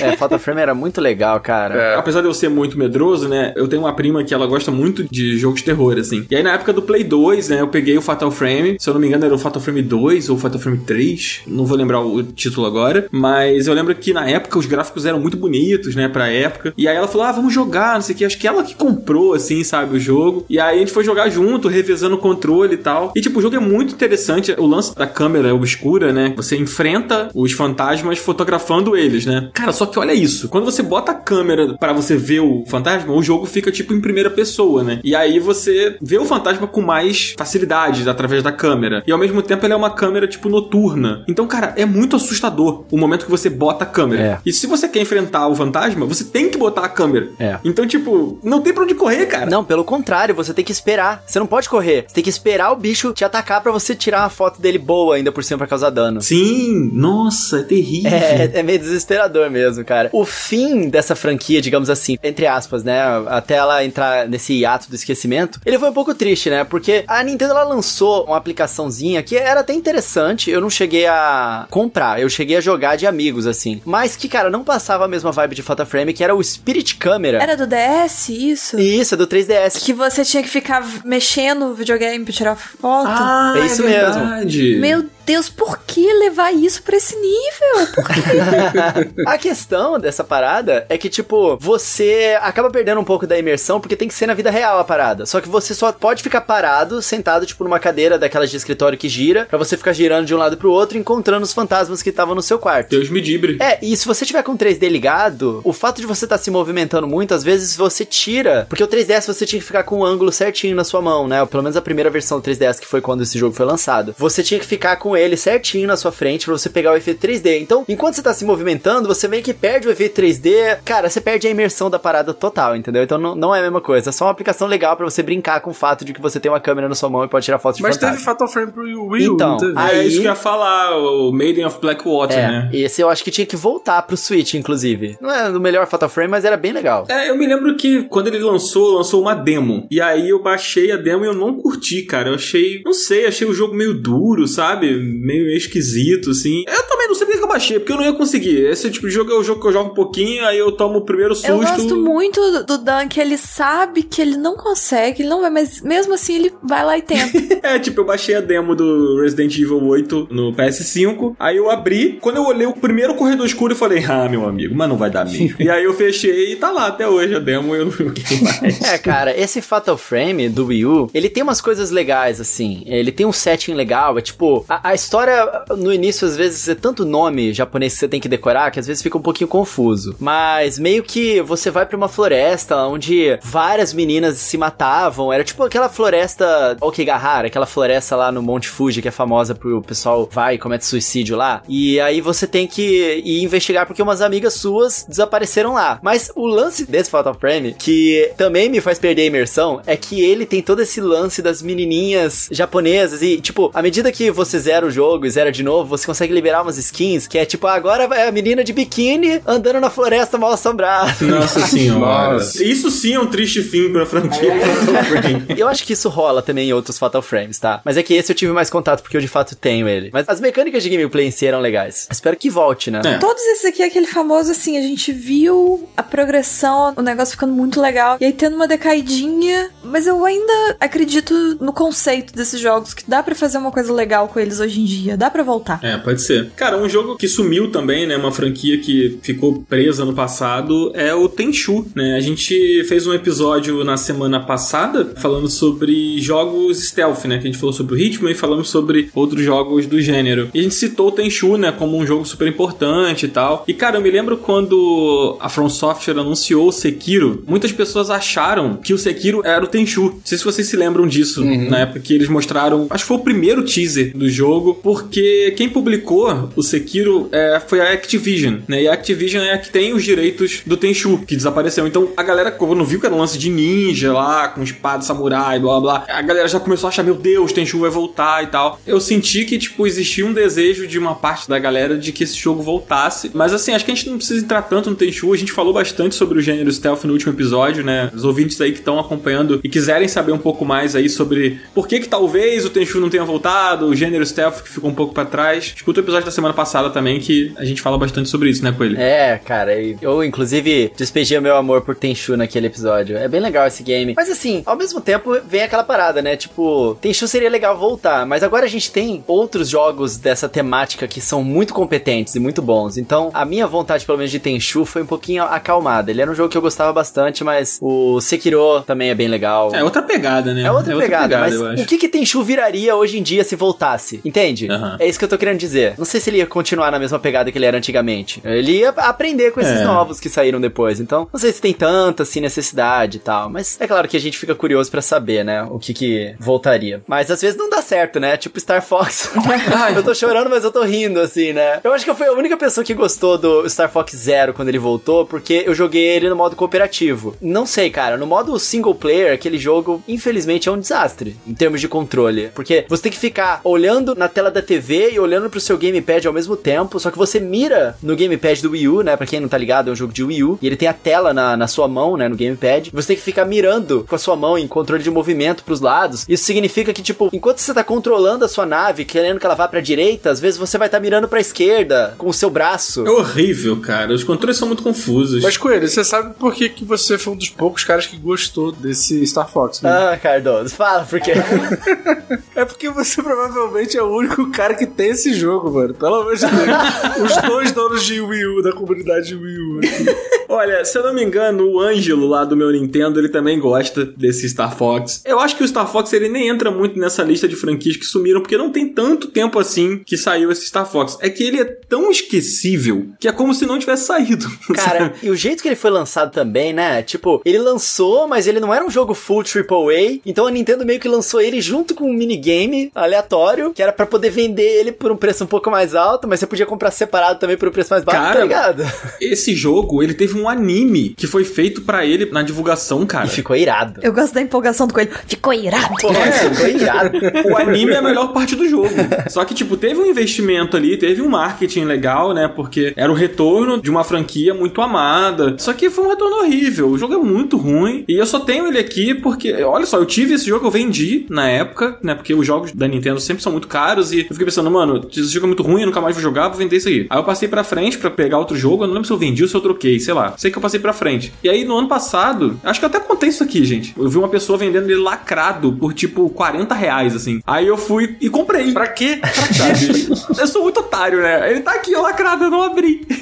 [0.00, 1.74] é, Fatal Frame era muito legal, cara.
[1.74, 1.94] É.
[1.96, 3.52] Apesar de eu ser muito medroso, né?
[3.56, 6.26] Eu tenho uma prima que ela gosta muito de jogos de terror, assim.
[6.30, 7.60] E aí, na época do Play 2, né?
[7.60, 8.76] Eu peguei o Fatal Frame.
[8.78, 11.42] Se eu não me engano, era o Fatal Frame 2 ou Fatal Frame 3.
[11.46, 13.06] Não vou lembrar o título agora.
[13.10, 16.08] Mas eu lembro que na época os gráficos eram muito bonitos, né?
[16.08, 16.72] Pra época.
[16.76, 18.24] E aí ela falou: ah, vamos jogar, não sei o que.
[18.24, 19.96] Acho que ela que comprou, assim, sabe?
[19.96, 20.44] O jogo.
[20.48, 23.12] E aí a gente foi jogar junto, revezando o controle e tal.
[23.16, 24.54] E, tipo, o jogo é muito interessante.
[24.58, 26.32] O lance da câmera obscura, né?
[26.36, 29.50] Você enfrenta os fantasmas fotografando eles, né?
[29.52, 30.48] Cara, só que olha isso.
[30.48, 34.00] Quando você bota a câmera pra você ver o fantasma, o jogo fica, tipo, em
[34.00, 35.00] primeira pessoa, né?
[35.04, 39.02] E aí você vê o fantasma com mais facilidade através da câmera.
[39.06, 41.24] E ao mesmo tempo ele é uma câmera, tipo, noturna.
[41.28, 44.22] Então, cara, é muito assustador o momento que você bota a câmera.
[44.22, 44.38] É.
[44.44, 47.30] E se você quer enfrentar o fantasma, você tem que botar a câmera.
[47.38, 47.58] É.
[47.64, 49.46] Então, tipo, não tem pra onde correr, cara.
[49.46, 51.22] Não, pelo contrário, você tem que esperar.
[51.26, 52.04] Você não pode correr.
[52.06, 55.16] Você tem que esperar o bicho te atacar pra você tirar uma foto dele boa
[55.16, 56.20] ainda por cima pra causar dano.
[56.20, 58.10] Sim, nossa, é terrível.
[58.12, 60.08] É, é meio desesperador mesmo, cara.
[60.12, 63.00] O fim dessa franquia, digamos assim, entre aspas, né?
[63.28, 66.64] Até ela entrar nesse hiato do esquecimento, ele foi um pouco triste, né?
[66.64, 70.50] Porque a Nintendo ela lançou uma aplicaçãozinha que era até interessante.
[70.50, 73.80] Eu não cheguei a comprar, eu cheguei a jogar de amigos, assim.
[73.84, 76.96] Mas que, cara, não passava a mesma vibe de Fatal Frame, que era o Spirit
[76.96, 77.42] Camera.
[77.42, 78.78] Era do DS, isso?
[78.78, 79.82] Isso, é do 3DS.
[79.84, 83.08] Que você tinha que ficar mexendo o videogame pra tirar foto.
[83.08, 84.12] Ah, É isso mesmo.
[84.14, 84.76] verdade.
[84.80, 87.86] Meu Deus, por que levar isso pra esse nível?
[87.94, 89.22] Por quê?
[89.26, 93.96] A questão dessa parada é que, tipo, você acaba perdendo um pouco da imersão porque
[93.96, 95.24] tem que ser na vida real a parada.
[95.26, 99.08] Só que você só pode ficar parado, sentado, tipo, numa cadeira daquelas de escritório que
[99.08, 102.34] gira, pra você ficar girando de um lado pro outro, encontrando os fantasmas que estavam
[102.34, 102.90] no seu quarto.
[102.90, 103.58] Deus me dibre.
[103.60, 106.50] É, e se você tiver com o 3D ligado, o fato de você estar se
[106.50, 108.66] movimentando muito, às vezes você tira.
[108.68, 111.44] Porque o 3DS você tinha que ficar com o ângulo certinho na sua mão, né?
[111.46, 114.14] Pelo menos a primeira versão do 3DS, que foi quando esse jogo foi lançado.
[114.18, 117.20] Você tinha que ficar com ele certinho na sua frente pra você pegar o efeito
[117.26, 117.60] 3D.
[117.60, 120.78] Então, enquanto você tá se movimentando, você meio que perde o efeito 3D.
[120.84, 123.02] Cara, você perde a imersão da parada total, entendeu?
[123.02, 124.10] Então não, não é a mesma coisa.
[124.10, 126.50] É só uma aplicação legal pra você brincar com o fato de que você tem
[126.50, 128.14] uma câmera na sua mão e pode tirar foto de Mas fantasma.
[128.16, 131.32] teve Fatal Frame pro Wii U, Então, aí- É isso que eu ia falar, o
[131.32, 132.70] Maiden of Blackwater, É, né?
[132.72, 135.16] esse eu acho que tinha que voltar pro Switch, inclusive.
[135.20, 137.04] Não é o melhor Fatal Frame, mas era bem legal.
[137.08, 139.86] É, eu me lembro que quando ele lançou, lançou uma demo.
[139.90, 142.30] E aí eu baixei a demo e eu não curti, cara.
[142.30, 144.86] Eu achei, não sei, achei o jogo meio duro, sabe?
[145.02, 146.64] Meio esquisito, assim.
[146.66, 148.66] Eu também não sei porque que eu baixei, porque eu não ia conseguir.
[148.66, 150.98] Esse tipo de jogo é o jogo que eu jogo um pouquinho, aí eu tomo
[150.98, 151.48] o primeiro susto.
[151.50, 155.50] Eu gosto muito do- Dan, que ele sabe que ele não consegue, ele não vai,
[155.50, 157.32] mas mesmo assim ele vai lá e tenta.
[157.62, 162.18] É, tipo, eu baixei a demo do Resident Evil 8 no PS5, aí eu abri,
[162.20, 165.10] quando eu olhei o primeiro corredor escuro, eu falei, ah, meu amigo, mas não vai
[165.10, 165.54] dar mesmo.
[165.60, 168.24] e aí eu fechei e tá lá até hoje a demo e eu não joguei
[168.42, 168.80] mais.
[168.82, 172.82] É, cara, esse Fatal Frame do Wii U, ele tem umas coisas legais, assim.
[172.86, 176.74] Ele tem um setting legal, é tipo, a, a história, no início, às vezes, é
[176.74, 180.16] tanto nome japonês que você tem que decorar que às vezes fica um pouquinho confuso.
[180.18, 185.32] Mas meio que você vai pra uma floresta onde várias meninas se matavam.
[185.32, 189.82] Era tipo aquela floresta Okigahara, aquela floresta lá no Monte Fuji que é famosa pro
[189.82, 191.62] pessoal vai e comete suicídio lá.
[191.68, 195.98] E aí você tem que ir investigar porque umas amigas suas desapareceram lá.
[196.02, 200.20] Mas o lance desse Fatal Frame, que também me faz perder a imersão, é que
[200.20, 204.81] ele tem todo esse lance das menininhas japonesas e, tipo, à medida que você zera
[204.86, 208.06] o jogo e zera de novo, você consegue liberar umas skins que é tipo, agora
[208.06, 211.14] vai a menina de biquíni andando na floresta mal assombrada.
[211.24, 212.34] Nossa senhora.
[212.34, 212.62] Nossa.
[212.62, 215.46] Isso sim é um triste fim pra franquia Fatal Frame.
[215.56, 217.80] Eu acho que isso rola também em outros Fatal Frames, tá?
[217.84, 220.10] Mas é que esse eu tive mais contato porque eu de fato tenho ele.
[220.12, 222.08] Mas as mecânicas de gameplay em si eram legais.
[222.10, 223.00] Espero que volte, né?
[223.04, 223.18] É.
[223.18, 227.52] Todos esses aqui é aquele famoso assim, a gente viu a progressão, o negócio ficando
[227.52, 232.94] muito legal, e aí tendo uma decaidinha, mas eu ainda acredito no conceito desses jogos,
[232.94, 235.80] que dá pra fazer uma coisa legal com eles hoje em dia, dá pra voltar.
[235.82, 236.50] É, pode ser.
[236.56, 238.16] Cara, um jogo que sumiu também, né?
[238.16, 242.16] Uma franquia que ficou presa no passado é o Tenchu, né?
[242.16, 247.38] A gente fez um episódio na semana passada falando sobre jogos stealth, né?
[247.38, 250.48] Que a gente falou sobre o ritmo e falamos sobre outros jogos do gênero.
[250.54, 251.72] E a gente citou o Tenchu, né?
[251.72, 253.64] Como um jogo super importante e tal.
[253.66, 258.76] E, cara, eu me lembro quando a From Software anunciou o Sekiro, muitas pessoas acharam
[258.76, 260.02] que o Sekiro era o Tenchu.
[260.02, 262.86] Não sei se vocês se lembram disso, na época que eles mostraram.
[262.90, 267.80] Acho que foi o primeiro teaser do jogo, porque quem publicou o Sekiro é, foi
[267.80, 268.82] a Activision, né?
[268.82, 271.86] E a Activision é a que tem os direitos do Tenchu, que desapareceu.
[271.86, 275.58] Então a galera, quando viu que era um lance de ninja lá, com espada samurai,
[275.58, 278.80] blá blá, a galera já começou a achar: meu Deus, Tenchu vai voltar e tal.
[278.86, 282.36] Eu senti que, tipo, existia um desejo de uma parte da galera de que esse
[282.36, 283.30] jogo voltasse.
[283.34, 285.32] Mas assim, acho que a gente não precisa entrar tanto no Tenchu.
[285.32, 288.10] A gente falou bastante sobre o gênero stealth no último episódio, né?
[288.14, 291.86] Os ouvintes aí que estão acompanhando e quiserem saber um pouco mais aí sobre por
[291.86, 295.14] que que talvez o Tenchu não tenha voltado, o gênero stealth que ficou um pouco
[295.14, 295.72] pra trás.
[295.76, 298.72] Escuta o episódio da semana passada também que a gente fala bastante sobre isso, né,
[298.72, 299.00] Coelho?
[299.00, 303.16] É, cara, e eu inclusive despejei o meu amor por Tenchu naquele episódio.
[303.16, 304.14] É bem legal esse game.
[304.16, 306.36] Mas assim, ao mesmo tempo vem aquela parada, né?
[306.36, 311.20] Tipo, Tenchu seria legal voltar, mas agora a gente tem outros jogos dessa temática que
[311.20, 312.96] são muito competentes e muito bons.
[312.96, 316.10] Então, a minha vontade, pelo menos, de Tenchu foi um pouquinho acalmada.
[316.10, 319.74] Ele era um jogo que eu gostava bastante, mas o Sekiro também é bem legal.
[319.74, 320.62] É outra pegada, né?
[320.62, 321.82] É outra, pegada, mas eu acho.
[321.82, 324.20] o que que Tenchu viraria hoje em dia se voltasse?
[324.24, 324.41] Entende?
[324.70, 324.96] Aham.
[324.98, 325.94] É isso que eu tô querendo dizer.
[325.98, 328.40] Não sei se ele ia continuar na mesma pegada que ele era antigamente.
[328.44, 329.84] Ele ia aprender com esses É.
[329.84, 331.00] novos que saíram depois.
[331.00, 334.20] Então, não sei se tem tanta assim necessidade e tal, mas é claro que a
[334.20, 337.02] gente fica curioso pra saber, né, o que que voltaria.
[337.06, 338.36] Mas às vezes não dá certo, né?
[338.36, 339.30] Tipo Star Fox.
[339.94, 341.80] eu tô chorando, mas eu tô rindo assim, né?
[341.84, 344.68] Eu acho que eu fui a única pessoa que gostou do Star Fox Zero quando
[344.68, 347.36] ele voltou, porque eu joguei ele no modo cooperativo.
[347.40, 351.80] Não sei, cara, no modo single player, aquele jogo, infelizmente, é um desastre em termos
[351.80, 352.50] de controle.
[352.54, 356.26] Porque você tem que ficar olhando na tela da TV e olhando pro seu gamepad
[356.26, 359.16] ao mesmo tempo, só que você mira no gamepad do Wii U, né?
[359.16, 360.92] Pra quem não tá ligado, é um jogo de Wii U, e ele tem a
[360.92, 362.28] tela na, na sua mão, né?
[362.28, 362.90] No gamepad.
[362.92, 366.24] Você tem que ficar mirando com a sua mão em controle de movimento pros lados.
[366.28, 369.66] Isso significa que, tipo, enquanto você tá controlando a sua nave, querendo que ela vá
[369.66, 373.04] pra direita, às vezes você vai estar mirando pra esquerda com o seu braço.
[373.04, 374.12] É horrível, cara.
[374.12, 375.42] Os controles são muito confusos.
[375.42, 378.70] Mas, Coelho, você sabe por que, que você foi um dos poucos caras que gostou
[378.70, 379.90] desse Star Fox, né?
[379.90, 381.32] Ah, Cardoso, fala por quê?
[382.54, 385.94] É porque você provavelmente é o único cara que tem esse jogo, mano.
[385.94, 386.52] Pelo amor de Deus.
[387.32, 389.78] Os dois donos de Wii U, da comunidade de Wii U.
[389.78, 390.32] aqui.
[390.52, 394.04] Olha, se eu não me engano, o Ângelo lá do meu Nintendo, ele também gosta
[394.04, 395.22] desse Star Fox.
[395.24, 398.04] Eu acho que o Star Fox ele nem entra muito nessa lista de franquias que
[398.04, 401.16] sumiram, porque não tem tanto tempo assim que saiu esse Star Fox.
[401.22, 404.46] É que ele é tão esquecível que é como se não tivesse saído.
[404.74, 405.14] Cara, sabe?
[405.22, 407.02] e o jeito que ele foi lançado também, né?
[407.02, 410.20] Tipo, ele lançou, mas ele não era um jogo full AAA.
[410.26, 414.01] Então a Nintendo meio que lançou ele junto com um minigame aleatório, que era pra
[414.06, 417.38] poder vender ele por um preço um pouco mais alto, mas você podia comprar separado
[417.38, 418.84] também por um preço mais baixo, Cara, tá ligado?
[419.20, 423.26] esse jogo, ele teve um anime que foi feito pra ele na divulgação, cara.
[423.26, 424.00] E ficou irado.
[424.02, 425.10] Eu gosto da empolgação do coelho.
[425.26, 425.94] Ficou irado.
[426.00, 426.32] Pô, É.
[426.32, 427.18] ficou irado.
[427.52, 428.88] O anime é a melhor parte do jogo.
[429.28, 432.48] Só que, tipo, teve um investimento ali, teve um marketing legal, né?
[432.48, 435.54] Porque era o retorno de uma franquia muito amada.
[435.58, 436.88] Só que foi um retorno horrível.
[436.88, 438.04] O jogo é muito ruim.
[438.08, 441.26] E eu só tenho ele aqui porque, olha só, eu tive esse jogo, eu vendi
[441.28, 442.14] na época, né?
[442.14, 444.12] Porque os jogos da Nintendo sempre são muito caros.
[444.12, 446.48] E eu fiquei pensando, mano, esse jogo é muito ruim, eu nunca mais vou jogar,
[446.48, 447.06] vou vender isso aí.
[447.08, 448.84] Aí eu passei pra frente pra pegar outro jogo.
[448.84, 450.34] Eu não lembro se eu vendi ou se eu troquei, sei lá.
[450.36, 451.32] Sei que eu passei pra frente.
[451.42, 453.94] E aí no ano passado, acho que eu até contei isso aqui, gente.
[453.96, 457.40] Eu vi uma pessoa vendendo ele lacrado por tipo 40 reais, assim.
[457.46, 458.72] Aí eu fui e comprei.
[458.72, 459.20] Pra quê?
[459.52, 460.08] Sabe?
[460.40, 461.50] eu sou muito otário, né?
[461.50, 463.06] Ele tá aqui, ó, lacrado, eu não abri.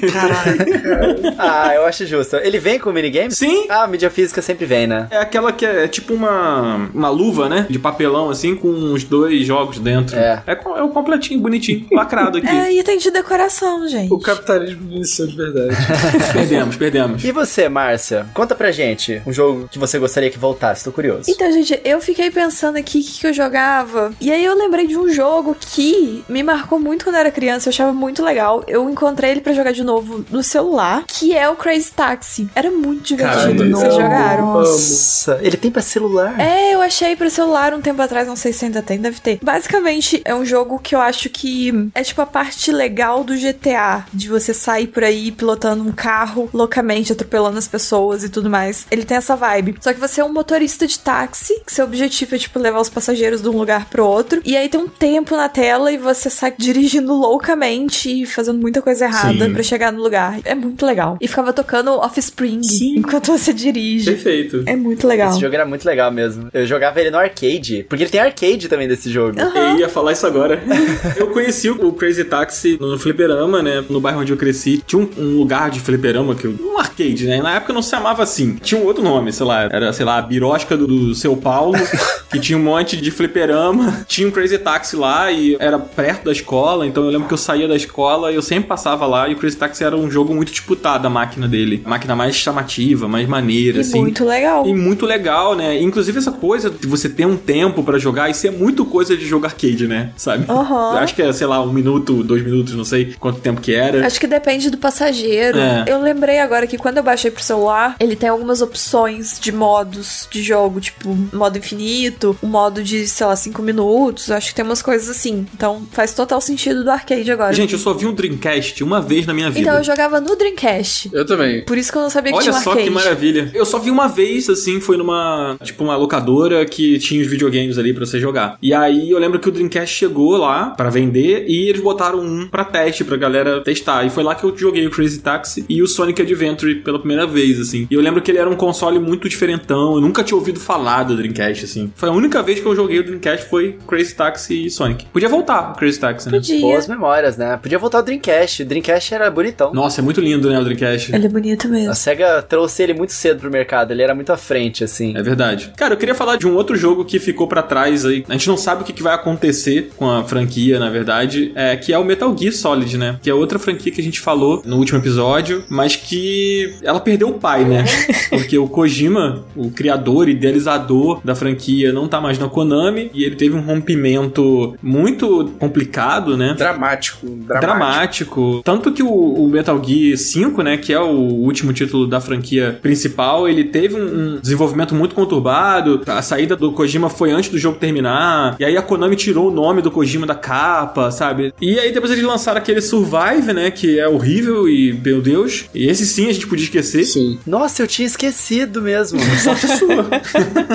[1.37, 2.35] Ah, eu acho justo.
[2.37, 3.31] Ele vem com o minigame?
[3.31, 3.65] Sim.
[3.69, 5.07] Ah, a mídia física sempre vem, né?
[5.09, 7.65] É aquela que é tipo uma, uma luva, né?
[7.69, 10.15] De papelão, assim, com uns os dois jogos dentro.
[10.15, 10.43] É.
[10.45, 12.47] É, é o completinho, bonitinho, lacrado aqui.
[12.47, 14.11] É item de decoração, gente.
[14.11, 15.75] O capitalismo venceu de verdade.
[16.33, 17.23] Perdemos, perdemos.
[17.23, 18.25] E você, Márcia?
[18.33, 21.23] Conta pra gente um jogo que você gostaria que voltasse, tô curioso.
[21.29, 24.11] Então, gente, eu fiquei pensando aqui o que, que eu jogava.
[24.19, 27.69] E aí eu lembrei de um jogo que me marcou muito quando eu era criança.
[27.69, 28.63] Eu achava muito legal.
[28.67, 32.49] Eu encontrei ele pra jogar de novo no celular, que é o Crazy Taxi.
[32.55, 33.57] Era muito divertido.
[33.57, 34.53] Caramba, Vocês jogaram?
[34.53, 36.39] Nossa, ele tem pra celular?
[36.39, 39.39] É, eu achei pra celular um tempo atrás, não sei se ainda tem, deve ter.
[39.41, 44.05] Basicamente, é um jogo que eu acho que é tipo a parte legal do GTA,
[44.13, 48.85] de você sair por aí pilotando um carro loucamente, atropelando as pessoas e tudo mais.
[48.91, 49.75] Ele tem essa vibe.
[49.79, 52.89] Só que você é um motorista de táxi, que seu objetivo é tipo levar os
[52.89, 56.29] passageiros de um lugar pro outro, e aí tem um tempo na tela e você
[56.29, 60.39] sai dirigindo loucamente e fazendo muita coisa errada pra chegar no lugar.
[60.43, 61.17] É muito legal.
[61.21, 62.97] E ficava tocando Offspring Sim.
[62.97, 64.11] enquanto você dirige.
[64.11, 64.63] Perfeito.
[64.65, 65.31] É muito legal.
[65.31, 66.49] Esse jogo era muito legal mesmo.
[66.53, 69.39] Eu jogava ele no arcade, porque ele tem arcade também desse jogo.
[69.39, 70.40] Eu ia falar isso agora.
[71.17, 73.83] eu conheci o Crazy Taxi no fliperama, né?
[73.89, 74.81] No bairro onde eu cresci.
[74.85, 77.41] Tinha um, um lugar de fliperama, que um arcade, né?
[77.41, 78.55] Na época não se chamava assim.
[78.61, 79.63] Tinha um outro nome, sei lá.
[79.71, 81.77] Era, sei lá, a birosca do, do Seu Paulo,
[82.31, 84.03] que tinha um monte de fliperama.
[84.07, 86.85] Tinha um Crazy Taxi lá e era perto da escola.
[86.87, 89.27] Então eu lembro que eu saía da escola e eu sempre passava lá.
[89.29, 91.81] E o Crazy Taxi era um jogo muito disputado, a máquina dele.
[91.85, 93.99] A máquina mais chamativa, mais maneira, E assim.
[93.99, 94.65] muito legal.
[94.67, 95.81] E muito legal, né?
[95.81, 99.25] Inclusive essa coisa de você ter um tempo pra jogar, isso é muito coisa de
[99.25, 100.11] jogo arcade, né?
[100.15, 100.30] Sabe?
[100.49, 100.97] Aham.
[100.97, 104.05] Acho que é, sei lá, um minuto, dois minutos, não sei quanto tempo que era.
[104.05, 105.57] Acho que depende do passageiro.
[105.57, 105.85] É.
[105.87, 110.27] Eu lembrei agora que quando eu baixei pro celular, ele tem algumas opções de modos
[110.31, 114.31] de jogo, tipo modo infinito, um modo de, sei lá, 5 minutos.
[114.31, 115.45] Acho que tem umas coisas assim.
[115.53, 117.53] Então faz total sentido do arcade agora.
[117.53, 119.61] Gente, eu só vi um Dreamcast uma vez na minha vida.
[119.61, 121.09] então eu jogava no Dreamcast.
[121.13, 121.63] Eu também.
[121.65, 122.87] Por isso que eu não sabia que Olha tinha um só arcade.
[122.87, 123.51] que maravilha.
[123.53, 127.77] Eu só vi uma vez, assim, foi numa, tipo, uma locadora que tinha os videogames
[127.77, 128.57] ali pra você jogar.
[128.61, 132.47] E aí eu lembro que o Dreamcast chegou lá pra vender e eles botaram um
[132.47, 134.05] pra teste, pra galera testar.
[134.05, 137.25] E foi lá que eu joguei o Crazy Taxi e o Sonic Adventure pela primeira
[137.25, 137.87] vez, assim.
[137.89, 139.95] E eu lembro que ele era um console muito diferentão.
[139.95, 141.91] Eu nunca tinha ouvido falar do Dreamcast, assim.
[141.95, 145.05] Foi a única vez que eu joguei o Dreamcast foi Crazy Taxi e Sonic.
[145.05, 146.37] Podia voltar o Crazy Taxi, né?
[146.37, 146.59] Podia.
[146.59, 147.57] Boas memórias, né?
[147.61, 148.63] Podia voltar o Dreamcast.
[148.63, 149.73] O Dreamcast era bonitão.
[149.73, 151.15] Nossa, é muito lindo, né, o Dreamcast.
[151.15, 151.91] Ele é bonito mesmo.
[151.91, 155.15] A SEGA trouxe ele muito cedo pro mercado, ele era muito à frente, assim.
[155.15, 155.71] É verdade.
[155.77, 158.25] Cara, eu queria falar de um outro jogo que ficou pra trás aí.
[158.27, 161.77] A gente não sabe o que que vai acontecer com a franquia, na verdade, é
[161.77, 163.19] que é o Metal Gear Solid, né?
[163.21, 167.29] Que é outra franquia que a gente falou no último episódio, mas que ela perdeu
[167.29, 167.85] o pai, né?
[168.31, 173.35] Porque o Kojima, o criador, idealizador da franquia, não tá mais na Konami e ele
[173.35, 176.55] teve um rompimento muito complicado, né?
[176.57, 177.27] Dramático.
[177.27, 177.61] Dramático.
[177.61, 178.61] dramático.
[178.65, 182.79] Tanto que o, o Metal Gear 5, né, que é o último título da franquia
[182.81, 186.01] principal, ele teve um, um desenvolvimento muito conturbado.
[186.07, 188.55] A saída do Kojima foi antes do jogo terminar.
[188.59, 191.53] E aí a Konami tirou o nome do Kojima da capa, sabe?
[191.61, 195.65] E aí depois eles lançaram aquele Survive, né, que é horrível e, meu Deus.
[195.73, 197.03] E esse sim a gente podia esquecer.
[197.03, 197.39] Sim.
[197.45, 199.19] Nossa, eu tinha esquecido mesmo.
[199.43, 200.09] Sorte sua.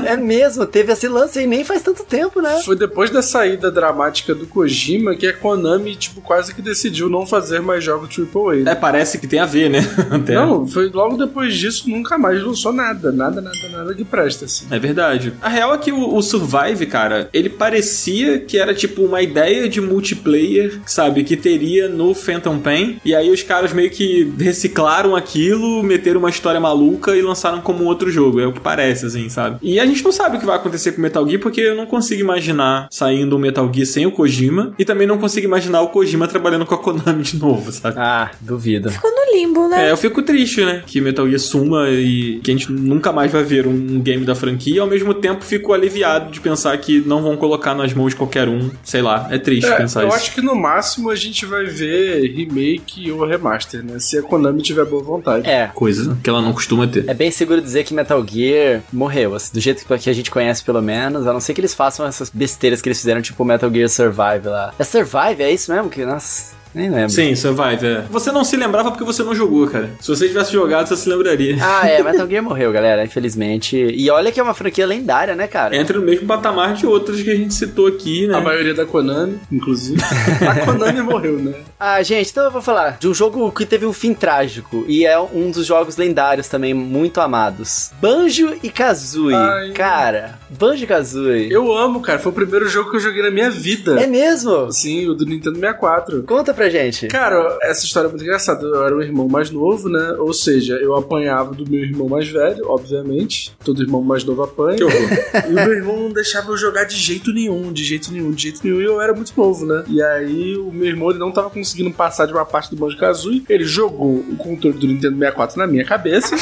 [0.06, 2.60] é mesmo, teve esse lance aí nem faz tanto tempo, né?
[2.64, 7.26] Foi depois da saída dramática do Kojima que a Konami, tipo, quase que decidiu não
[7.26, 8.56] fazer mais jogos AAA.
[8.56, 8.72] né?
[8.72, 9.80] é, parece que tem a ver, né?
[10.10, 10.34] Até.
[10.34, 13.12] Não, foi logo depois disso, nunca mais lançou nada.
[13.12, 14.66] Nada, nada, nada que presta, assim.
[14.70, 15.32] É verdade.
[15.40, 19.68] A real é que o, o Survive, cara, ele parecia que era tipo uma ideia
[19.68, 21.24] de multiplayer, sabe?
[21.24, 23.00] Que teria no Phantom Pain.
[23.04, 27.84] E aí os caras meio que reciclaram aquilo, meteram uma história maluca e lançaram como
[27.84, 28.40] um outro jogo.
[28.40, 29.58] É o que parece, assim, sabe?
[29.62, 31.74] E a gente não sabe o que vai acontecer com o Metal Gear porque eu
[31.74, 34.74] não consigo imaginar saindo um Metal Gear sem o Kojima.
[34.78, 37.96] E também não consigo imaginar o Kojima trabalhando com a Konami de novo, sabe?
[37.98, 38.90] Ah, duvido.
[38.90, 39.88] Ficou no limbo, né?
[39.88, 40.82] É, eu fico triste, né?
[40.86, 44.34] Que Metal Gear suma e que a gente nunca mais vai ver um, game da
[44.34, 44.76] franquia.
[44.76, 48.16] E ao mesmo tempo fico aliviado de pensar que não vão colocar nas mãos de
[48.16, 48.70] qualquer um.
[48.96, 50.16] Sei lá, é triste É, pensar eu isso.
[50.16, 53.98] acho que no máximo a gente vai ver remake ou remaster, né?
[53.98, 55.46] Se a Konami tiver boa vontade.
[55.48, 55.70] É.
[55.74, 57.04] Coisa que ela não costuma ter.
[57.08, 60.64] É bem seguro dizer que Metal Gear morreu, assim, do jeito que a gente conhece,
[60.64, 61.26] pelo menos.
[61.26, 64.46] A não ser que eles façam essas besteiras que eles fizeram, tipo Metal Gear Survive
[64.48, 64.72] lá.
[64.78, 65.42] É Survive?
[65.42, 65.90] É isso mesmo?
[65.90, 67.10] Que, nossa, nem lembro.
[67.10, 68.04] Sim, Survive, é.
[68.10, 69.90] Você não se lembrava porque você não jogou, cara.
[69.98, 71.56] Se você tivesse jogado, você se lembraria.
[71.60, 73.76] Ah, é, Metal Gear morreu, galera, infelizmente.
[73.76, 75.74] E olha que é uma franquia lendária, né, cara?
[75.74, 78.36] Entra no mesmo patamar de outras que a gente citou aqui, né?
[78.36, 80.00] A maioria da Konami, inclusive.
[80.46, 81.54] a Konami morreu, né?
[81.80, 85.06] Ah, gente, então eu vou falar de um jogo que teve um fim trágico e
[85.06, 87.90] é um dos jogos lendários também muito amados.
[88.00, 89.34] Banjo e Kazooie.
[89.34, 89.70] Ai.
[89.70, 91.50] Cara, Banjo-Kazooie.
[91.50, 92.18] Eu amo, cara.
[92.18, 94.00] Foi o primeiro jogo que eu joguei na minha vida.
[94.00, 94.70] É mesmo?
[94.72, 96.22] Sim, o do Nintendo 64.
[96.22, 97.08] Conta pra gente.
[97.08, 98.64] Cara, essa história é muito engraçada.
[98.66, 100.16] Eu era o irmão mais novo, né?
[100.18, 103.54] Ou seja, eu apanhava do meu irmão mais velho, obviamente.
[103.64, 104.76] Todo irmão mais novo apanha.
[104.76, 105.08] Que horror.
[105.48, 108.42] E o meu irmão não deixava eu jogar de jeito nenhum, de jeito nenhum, de
[108.42, 108.80] jeito nenhum.
[108.80, 109.84] E eu era muito novo, né?
[109.88, 112.96] E aí o meu irmão ele não tava conseguindo passar de uma parte do Banjo
[112.96, 113.44] Kazooie.
[113.48, 116.36] Ele jogou o controle do Nintendo 64 na minha cabeça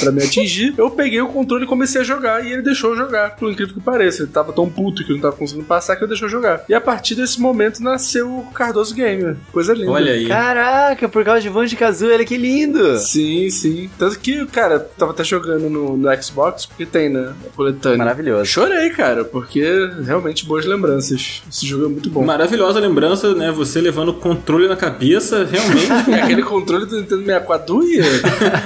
[0.00, 0.74] pra me atingir.
[0.76, 2.44] Eu peguei o controle e comecei a jogar.
[2.44, 4.22] E ele deixou eu jogar, incrível que pareça.
[4.22, 6.64] Ele tava tão puto que eu não tava conseguindo passar que ele deixou eu jogar.
[6.68, 9.36] E a partir desse momento nasceu o Cardoso Gamer.
[9.52, 9.90] Coisa linda.
[9.90, 10.28] Olha aí.
[10.28, 12.98] Caraca, por causa de Banjo-Kazooie, olha que lindo.
[12.98, 13.90] Sim, sim.
[13.98, 17.32] Tanto que, cara, tava até jogando no, no Xbox, porque tem, né?
[17.46, 17.98] A coletânea.
[17.98, 18.46] Maravilhoso.
[18.46, 19.64] Chorei, cara, porque
[20.04, 21.42] realmente boas lembranças.
[21.50, 22.24] Esse jogo é muito bom.
[22.24, 23.50] Maravilhosa lembrança, né?
[23.52, 26.10] Você levando o controle na cabeça, realmente.
[26.10, 28.02] E aquele controle do Nintendo 64 doía.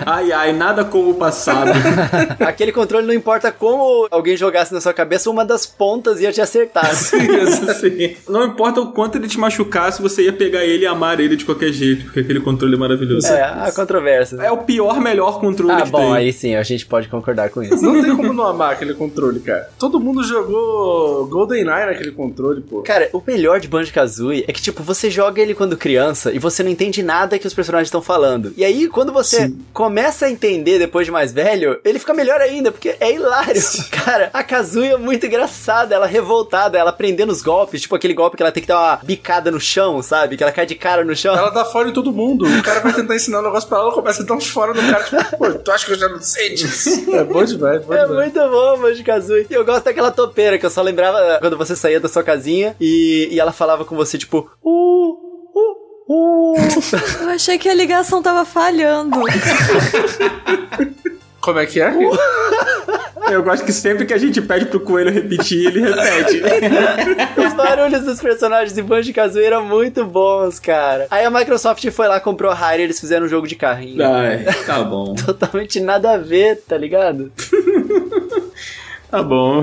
[0.05, 1.71] ai, ai, nada como o passado.
[2.41, 6.41] Aquele controle não importa como alguém jogasse na sua cabeça, uma das pontas ia te
[6.41, 6.91] acertar.
[6.95, 8.17] Sim.
[8.29, 11.45] Não importa o quanto ele te machucasse, você ia pegar ele e amar ele de
[11.45, 13.27] qualquer jeito, porque aquele controle é maravilhoso.
[13.29, 14.37] é, a controvérsia.
[14.37, 16.13] É o pior, melhor controle Ah, que bom, tem.
[16.15, 17.83] aí sim, a gente pode concordar com isso.
[17.83, 19.69] Não tem como não amar aquele controle, cara.
[19.79, 22.83] Todo mundo jogou GoldenEye naquele controle, pô.
[22.83, 26.63] Cara, o melhor de Banjo-Kazooie é que, tipo, você joga ele quando criança e você
[26.63, 28.53] não entende nada que os personagens estão falando.
[28.57, 29.59] E aí, quando você Sim.
[29.73, 33.61] começa a entender depois de mais velho, ele fica melhor ainda, porque é hilário.
[33.91, 38.13] Cara, a Kazooie é muito engraçada, ela é revoltada, ela aprendendo os golpes, tipo aquele
[38.13, 40.37] golpe que ela tem que dar uma bicada no chão, sabe?
[40.37, 41.35] Que ela cai de cara no chão.
[41.35, 42.45] Ela dá fora em todo mundo.
[42.47, 44.75] O cara vai tentar ensinar um negócio pra ela, ela começa a dar uns fora
[44.75, 45.03] no cara.
[45.05, 46.91] Tipo, pô, tu acha que eu já não sei disso?
[47.15, 48.33] É bom demais, bom É demais.
[48.33, 49.47] muito bom, Banjo Kazooie.
[49.49, 52.77] E eu gosto daquela topeira que eu só lembrava quando você saía da sua casinha
[52.79, 54.71] e, e ela falava com você, tipo, uh,
[55.55, 55.77] uh,
[56.09, 56.55] uh.
[57.23, 59.17] Eu achei que a ligação tava falhando.
[61.41, 61.91] Como é que é?
[63.31, 66.43] Eu gosto que sempre que a gente pede pro coelho repetir, ele repete.
[67.47, 71.07] Os barulhos dos personagens de Banjo Kazooie eram muito bons, cara.
[71.11, 74.05] Aí a Microsoft foi lá, comprou a Rare e eles fizeram um jogo de carrinho.
[74.05, 75.15] Ai, tá bom.
[75.27, 77.33] Totalmente nada a ver, tá ligado?
[79.11, 79.61] Tá bom,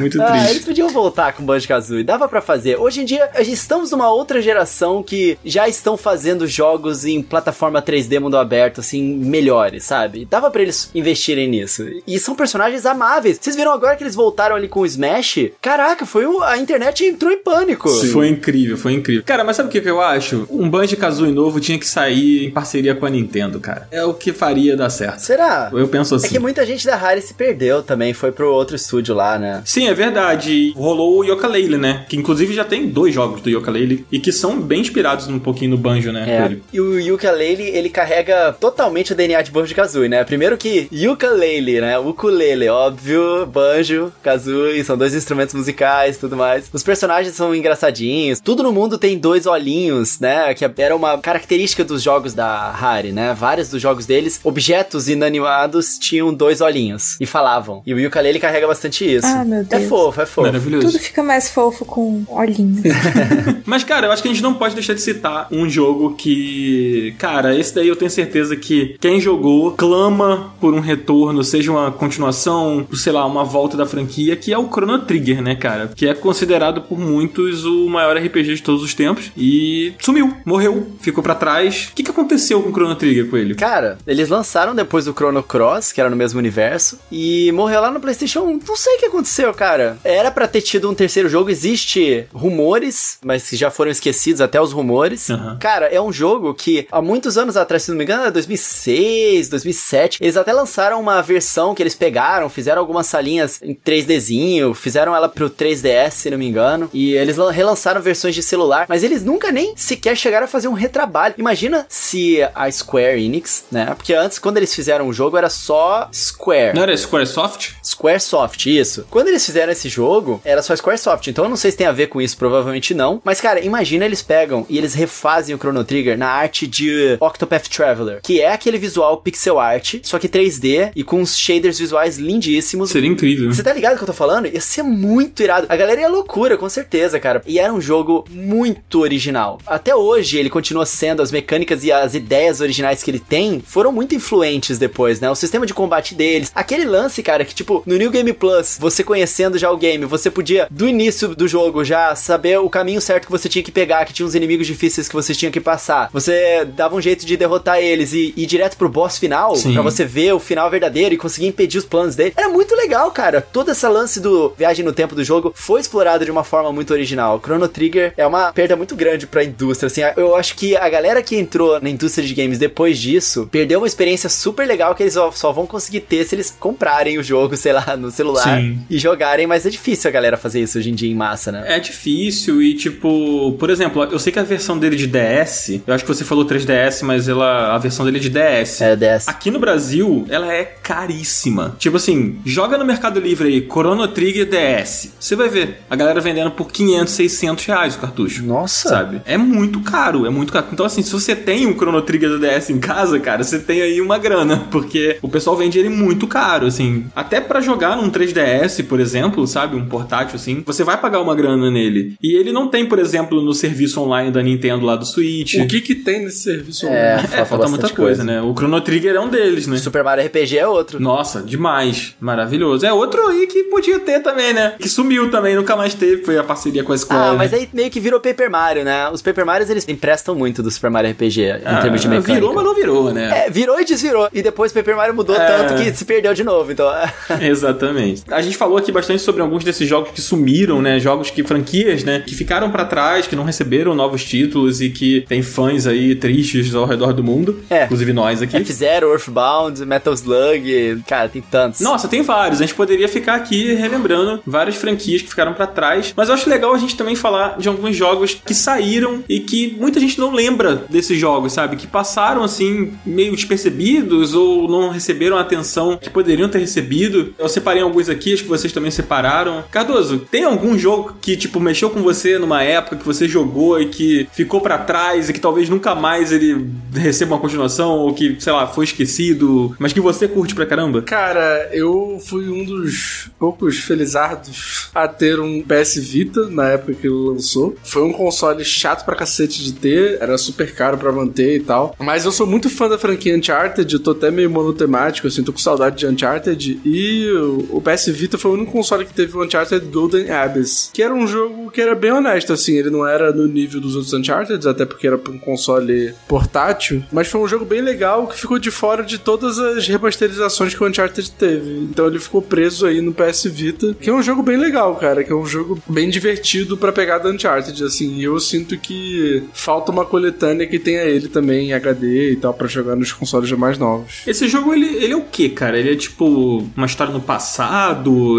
[0.00, 0.50] muito Ah, triste.
[0.50, 2.76] eles podiam voltar com Banjo Kazooie, dava pra fazer.
[2.78, 8.18] Hoje em dia, estamos numa outra geração que já estão fazendo jogos em plataforma 3D
[8.20, 10.24] mundo aberto, assim, melhores, sabe?
[10.24, 11.84] Dava pra eles investirem nisso.
[12.06, 13.38] E são personagens amáveis.
[13.40, 15.50] Vocês viram agora que eles voltaram ali com o Smash?
[15.60, 16.42] Caraca, foi o...
[16.42, 17.88] a internet entrou em pânico.
[17.88, 19.22] Foi incrível, foi incrível.
[19.24, 20.46] Cara, mas sabe o que, eu acho?
[20.50, 23.86] Um Banjo-Kazooie novo tinha que sair em parceria com a Nintendo, cara.
[23.90, 25.20] É o que faria dar certo.
[25.20, 25.70] Será?
[25.72, 26.28] Eu penso É assim.
[26.28, 29.62] que muita gente da Rare se perdeu também, foi pro outro estúdio lá, né?
[29.64, 30.72] Sim, é verdade.
[30.76, 32.06] Rolou o Yooka-Laylee, né?
[32.08, 35.72] Que inclusive já tem dois jogos do Yooka-Laylee e que são bem inspirados um pouquinho
[35.72, 36.24] no Banjo, né?
[36.28, 36.56] É.
[36.72, 40.24] E o Yooka-Laylee, ele carrega totalmente o DNA de Banjo-Kazooie, né?
[40.24, 41.98] Primeiro que Yooka-Laylee, né?
[41.98, 46.70] Ukulele, óbvio, Banjo, Kazooie, são dois instrumentos musicais e tudo mais.
[46.72, 48.40] Os personagens são engraçadinhos.
[48.40, 50.54] Tudo no mundo tem dois olhinhos, né?
[50.54, 53.34] Que era uma característica dos jogos da Rare, né?
[53.34, 57.82] Vários dos jogos deles, objetos inanimados tinham dois olhinhos e falavam.
[57.86, 59.26] E o Yooka-Laylee carrega bastante isso.
[59.26, 59.88] Ah, meu É Deus.
[59.88, 60.46] fofo, é fofo.
[60.46, 60.86] Maravilhoso.
[60.88, 62.80] Tudo fica mais fofo com olhinhos.
[63.64, 67.14] Mas, cara, eu acho que a gente não pode deixar de citar um jogo que.
[67.18, 71.90] Cara, esse daí eu tenho certeza que quem jogou clama por um retorno, seja uma
[71.90, 75.90] continuação, sei lá, uma volta da franquia, que é o Chrono Trigger, né, cara?
[75.94, 79.30] Que é considerado por muitos o maior RPG de todos os tempos.
[79.36, 81.88] E sumiu, morreu, ficou pra trás.
[81.90, 83.54] O que, que aconteceu com o Chrono Trigger com ele?
[83.54, 87.90] Cara, eles lançaram depois do Chrono Cross, que era no mesmo universo, e morreu lá
[87.90, 88.58] no PlayStation 1.
[88.66, 89.96] Não sei o que aconteceu, cara.
[90.04, 94.60] Era pra ter tido um terceiro jogo, existe rumores, mas que já foram esquecidos até
[94.60, 95.30] os rumores.
[95.30, 95.58] Aham.
[95.58, 99.48] Cara, é um jogo que há muitos anos atrás, se não me engano, era 2006,
[99.48, 105.14] 2007, eles até lançaram uma versão que eles pegaram, fizeram algumas salinhas em 3Dzinho, fizeram
[105.14, 109.02] ela pro 3DS, se não me engano, e eles lan- relançaram versões de celular, mas
[109.02, 111.34] eles nunca nem sequer chegaram a fazer um retrabalho.
[111.38, 113.86] Imagina se a Square Enix, né?
[113.96, 116.74] Porque antes, quando eles fizeram o jogo, era só Square.
[116.74, 117.74] Não era Squaresoft?
[117.82, 119.06] Squaresoft, isso.
[119.10, 121.28] Quando eles fizeram esse jogo, era só Squaresoft.
[121.28, 123.20] Então eu não sei se tem a ver com isso, provavelmente não.
[123.24, 127.68] Mas, cara, imagina eles pegam e eles refazem o Chrono Trigger na arte de Octopath
[127.68, 132.18] Traveler, que é aquele visual pixel art, só que 3D e com uns shaders visuais
[132.18, 132.90] lindíssimos.
[132.90, 133.52] Seria incrível.
[133.52, 134.46] Você tá ligado que eu tô falando?
[134.46, 135.66] Ia ser muito irado.
[135.68, 137.42] A galera ia loucura, com certeza, cara.
[137.46, 139.58] E era um jogo muito original.
[139.66, 143.92] Até hoje, ele continua sendo, as mecânicas e as ideias originais que ele tem foram
[143.92, 145.30] muito influentes depois, né?
[145.30, 146.50] O sistema de combate deles.
[146.54, 150.30] Aquele lance, cara, que tipo, no New Game Plus, você conhecendo já o game, você
[150.30, 154.04] podia, do início do jogo, já saber o caminho certo que você tinha que pegar,
[154.04, 156.10] que tinha uns inimigos difíceis que você tinha que passar.
[156.12, 160.04] Você dava um jeito de derrotar eles e ir direto pro boss final, pra você
[160.04, 162.34] ver o final verdadeiro e conseguir impedir os planos dele.
[162.36, 163.40] Era muito legal, cara.
[163.40, 166.92] Toda essa lance do viagem no tempo do jogo foi explorado de uma forma muito
[166.92, 167.40] original.
[167.42, 170.02] Chrono Trigger é uma perda muito grande pra indústria, assim.
[170.16, 173.86] Eu acho que a galera que entrou na indústria de games depois disso perdeu uma
[173.86, 177.56] experiência super legal que eles só, só vão conseguir ter se eles comprarem o jogo,
[177.56, 178.80] sei lá, no celular Sim.
[178.88, 181.64] e jogarem, mas é difícil a galera fazer isso hoje em dia em massa, né?
[181.66, 185.94] É difícil e, tipo, por exemplo, eu sei que a versão dele de DS, eu
[185.94, 188.80] acho que você falou 3DS, mas ela, a versão dele é de DS.
[188.80, 189.28] É, DS.
[189.28, 191.76] Aqui no Brasil, ela é caríssima.
[191.78, 195.12] Tipo assim, joga no Mercado Livre aí, Chrono Trigger DS.
[195.18, 198.44] Você vai ver a galera vendendo por 500, 600 reais o cartucho.
[198.44, 198.88] Nossa.
[198.88, 199.22] Sabe?
[199.24, 200.66] É muito caro, é muito caro.
[200.72, 204.00] Então, assim, se você tem um Chrono Trigger DS em casa, cara, você tem aí
[204.00, 207.06] uma grana, porque o pessoal vende ele muito caro, assim.
[207.14, 209.76] Até pra jogar num 3DS, por exemplo, sabe?
[209.76, 212.14] Um portátil, assim, você vai pagar uma grana nele.
[212.22, 215.54] E ele não tem, por exemplo, no serviço online da Nintendo lá do Switch.
[215.54, 216.86] O que que tem nesse serviço?
[216.86, 217.28] É, online?
[217.32, 218.40] É, falta muita bastante coisa, né?
[218.42, 219.76] O Chrono Trigger é um deles, né?
[219.78, 221.00] Super Mario RPG é outro.
[221.00, 222.14] Nossa, demais.
[222.20, 222.86] Maravilhoso.
[222.86, 224.74] É outro aí que podia ter também, né?
[224.78, 226.24] Que sumiu também, nunca mais teve.
[226.24, 227.22] Foi a parceria com a Square.
[227.22, 227.38] Ah, né?
[227.38, 229.08] mas aí meio que virou Paper Mario, né?
[229.10, 232.34] Os Paper Marios, eles emprestam muito do Super Mario RPG em Ah, termos de mecânica.
[232.34, 233.46] Virou, mas não virou, né?
[233.46, 234.28] É, virou e desvirou.
[234.32, 235.46] E depois Paper Mario mudou É.
[235.46, 236.86] tanto que se perdeu de novo, então...
[237.40, 238.05] Exatamente.
[238.28, 240.98] A gente falou aqui bastante sobre alguns desses jogos que sumiram, né?
[240.98, 242.22] Jogos que franquias, né?
[242.26, 246.74] Que ficaram pra trás, que não receberam novos títulos e que tem fãs aí tristes
[246.74, 247.60] ao redor do mundo.
[247.70, 247.84] É.
[247.84, 248.56] Inclusive nós aqui.
[248.56, 251.80] F-Zero, Earthbound, Metal Slug, cara, tem tantos.
[251.80, 252.60] Nossa, tem vários.
[252.60, 256.12] A gente poderia ficar aqui relembrando várias franquias que ficaram pra trás.
[256.16, 259.76] Mas eu acho legal a gente também falar de alguns jogos que saíram e que
[259.78, 261.76] muita gente não lembra desses jogos, sabe?
[261.76, 267.34] Que passaram assim, meio despercebidos ou não receberam a atenção que poderiam ter recebido.
[267.38, 269.64] Eu separei alguns aqui, acho que vocês também separaram.
[269.70, 273.86] Cardoso, tem algum jogo que, tipo, mexeu com você numa época que você jogou e
[273.86, 278.36] que ficou pra trás e que talvez nunca mais ele receba uma continuação ou que,
[278.38, 281.02] sei lá, foi esquecido, mas que você curte pra caramba?
[281.02, 287.06] Cara, eu fui um dos poucos felizardos a ter um PS Vita na época que
[287.06, 287.76] ele lançou.
[287.82, 291.94] Foi um console chato pra cacete de ter, era super caro pra manter e tal.
[291.98, 295.52] Mas eu sou muito fã da franquia Uncharted, eu tô até meio monotemático, assim, tô
[295.52, 296.80] com saudade de Uncharted.
[296.84, 297.28] E
[297.70, 301.14] o PS Vita foi o único console que teve o Uncharted Golden Abyss, que era
[301.14, 304.66] um jogo que era bem honesto, assim, ele não era no nível dos outros Uncharted,
[304.66, 308.72] até porque era um console portátil, mas foi um jogo bem legal que ficou de
[308.72, 311.78] fora de todas as remasterizações que o Uncharted teve.
[311.90, 315.22] Então ele ficou preso aí no PS Vita, que é um jogo bem legal, cara,
[315.22, 319.44] que é um jogo bem divertido pra pegar da Uncharted, assim, e eu sinto que
[319.52, 323.50] falta uma coletânea que tenha ele também em HD e tal, pra jogar nos consoles
[323.52, 324.22] mais novos.
[324.26, 325.78] Esse jogo, ele, ele é o que, cara?
[325.78, 327.75] Ele é tipo uma história no passado?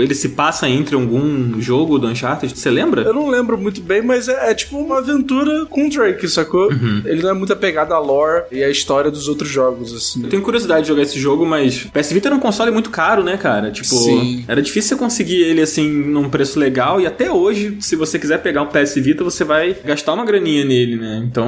[0.02, 2.58] Ele se passa entre algum jogo do Uncharted?
[2.58, 3.02] Você lembra?
[3.02, 6.72] Eu não lembro muito bem, mas é, é tipo uma aventura com o Drake, sacou?
[7.06, 10.24] Ele não é muito apegado à lore e à história dos outros jogos, assim.
[10.24, 13.24] Eu tenho curiosidade de jogar esse jogo, mas PS Vita era um console muito caro,
[13.24, 13.72] né, cara?
[13.72, 14.44] Tipo, Sim.
[14.48, 18.42] era difícil você conseguir ele assim num preço legal e até hoje, se você quiser
[18.42, 21.24] pegar um PS Vita, você vai gastar uma graninha nele, né?
[21.30, 21.48] Então,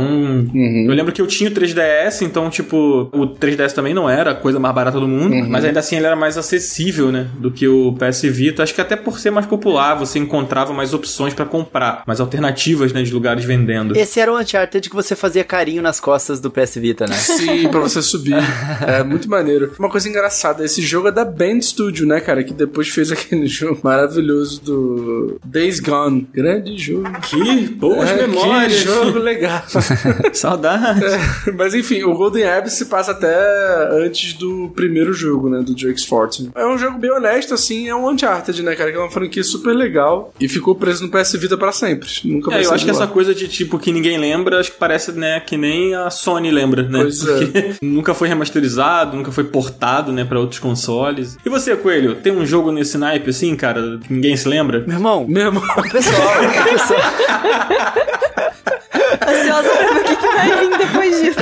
[0.53, 4.35] eu lembro que eu tinha o 3DS, então tipo, o 3DS também não era a
[4.35, 7.67] coisa mais barata do mundo, mas ainda assim ele era mais acessível, né, do que
[7.67, 8.63] o PS Vita.
[8.63, 12.91] Acho que até por ser mais popular, você encontrava mais opções pra comprar, mais alternativas,
[12.93, 13.95] né, de lugares vendendo.
[13.97, 17.15] Esse era o Uncharted que você fazia carinho nas costas do PS Vita, né?
[17.15, 18.35] Sim, pra você subir.
[18.85, 19.73] É muito maneiro.
[19.79, 22.43] Uma coisa engraçada, esse jogo é da Band Studio, né, cara?
[22.43, 26.27] Que depois fez aquele jogo maravilhoso do Days Gone.
[26.33, 27.09] Grande jogo.
[27.21, 28.73] Que boas É, memórias.
[28.73, 29.63] Que jogo legal.
[30.33, 31.03] Saudades.
[31.47, 33.35] É, Mas enfim, o Golden Abyss se passa até
[33.91, 35.61] antes do primeiro jogo, né?
[35.61, 36.51] Do Drake's Fortune.
[36.55, 38.91] É um jogo bem honesto, assim, é um Uncharted, né, cara?
[38.91, 42.09] Que é uma franquia super legal e ficou preso no PS Vita pra sempre.
[42.25, 42.97] Nunca vai É, eu acho que lá.
[42.97, 46.51] essa coisa de tipo que ninguém lembra, acho que parece, né, que nem a Sony
[46.51, 46.99] lembra, né?
[47.01, 47.37] Pois é.
[47.39, 51.37] Porque nunca foi remasterizado, nunca foi portado, né, pra outros consoles.
[51.45, 54.79] E você, Coelho, tem um jogo nesse naipe assim, cara, que ninguém se lembra?
[54.85, 55.61] Meu irmão, Mesmo.
[55.91, 56.33] pessoal,
[56.69, 56.99] pessoal,
[59.27, 61.39] Ansiosa pra ver o que, que vai vir depois disso.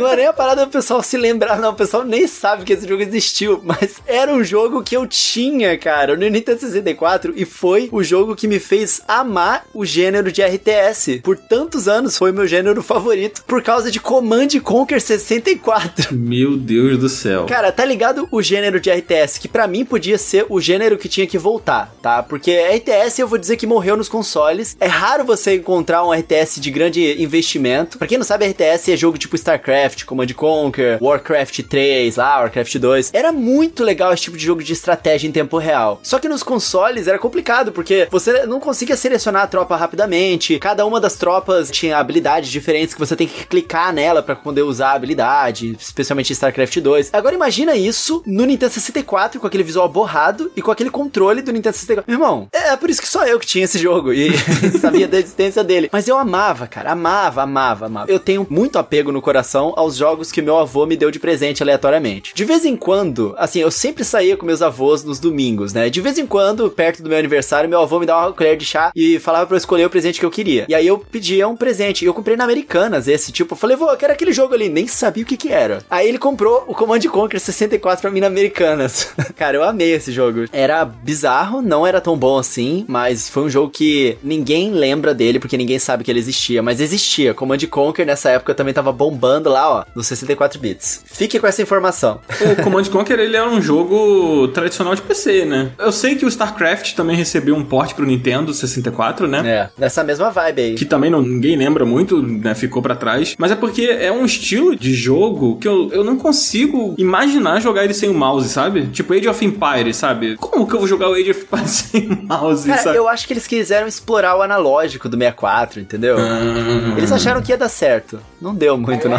[0.00, 1.70] Não é nem a parada do pessoal se lembrar, não.
[1.70, 5.76] O pessoal nem sabe que esse jogo existiu, mas era um jogo que eu tinha,
[5.78, 10.42] cara, no Nintendo 64 e foi o jogo que me fez amar o gênero de
[10.42, 11.20] RTS.
[11.22, 16.14] Por tantos anos foi meu gênero favorito por causa de Command Conquer 64.
[16.14, 17.46] Meu Deus do céu.
[17.46, 21.08] Cara, tá ligado o gênero de RTS, que pra mim podia ser o gênero que
[21.08, 22.22] tinha que voltar, tá?
[22.22, 24.76] Porque RTS eu vou dizer que morreu nos consoles.
[24.80, 27.98] É raro você encontrar um RTS de grande investimento.
[27.98, 32.76] Pra quem não sabe, RTS é jogo tipo StarCraft, Command Conquer, Warcraft 3 lá, Warcraft
[32.76, 33.10] 2.
[33.12, 36.00] Era muito legal esse tipo de jogo de estratégia em tempo real.
[36.02, 40.84] Só que nos consoles era complicado, porque você não conseguia selecionar a tropa rapidamente, cada
[40.86, 44.90] uma das tropas tinha habilidades diferentes que você tem que clicar nela para poder usar
[44.90, 47.10] a habilidade, especialmente em StarCraft 2.
[47.12, 51.52] Agora imagina isso no Nintendo 64 com aquele visual borrado e com aquele controle do
[51.52, 52.04] Nintendo 64.
[52.10, 54.30] Meu irmão, é por isso que só eu que tinha esse jogo e
[54.80, 55.88] sabia da existência dele.
[55.92, 58.10] Mas eu amava, cara, amava, amava, amava.
[58.10, 61.62] Eu tenho muito apego no coração aos jogos que meu avô me deu de presente
[61.62, 62.34] aleatoriamente.
[62.34, 65.88] De vez em quando, assim, eu sempre saía com meus avós nos domingos, né?
[65.90, 68.64] De vez em quando, perto do meu aniversário, meu avô me dava uma colher de
[68.64, 70.66] chá e falava para eu escolher o presente que eu queria.
[70.68, 72.04] E aí eu pedia um presente.
[72.04, 74.68] E eu comprei na Americanas esse, tipo, eu falei, vô, eu quero aquele jogo ali.
[74.68, 75.82] Nem sabia o que que era.
[75.90, 79.12] Aí ele comprou o Command Conquer 64 pra mim na Americanas.
[79.36, 80.44] cara, eu amei esse jogo.
[80.52, 85.38] Era bizarro, não era tão bom assim, mas foi um jogo que ninguém lembra dele,
[85.38, 86.62] porque ninguém sabe que ele existia.
[86.62, 87.34] Mas existia.
[87.34, 91.02] Command Conquer nessa época também tava bombando lá, ó, nos 64 bits.
[91.04, 92.20] Fique com essa informação.
[92.40, 95.70] O Command Conquer, ele era um jogo tradicional de PC, né?
[95.78, 99.42] Eu sei que o StarCraft também recebeu um port pro Nintendo 64, né?
[99.46, 100.74] É, nessa mesma vibe aí.
[100.74, 102.54] Que também não, ninguém lembra muito, né?
[102.54, 103.34] Ficou para trás.
[103.38, 107.84] Mas é porque é um estilo de jogo que eu, eu não consigo imaginar jogar
[107.84, 108.86] ele sem o mouse, sabe?
[108.88, 110.36] Tipo Age of Empires, sabe?
[110.36, 112.96] Como que eu vou jogar o Age of Empires sem o mouse, Cara, sabe?
[112.96, 116.16] eu acho que eles quiseram explorar o analógico do 64, entendeu?
[116.18, 116.94] Ah.
[116.96, 118.20] Eles acharam que ia dar certo.
[118.40, 119.18] Não deu muito, não.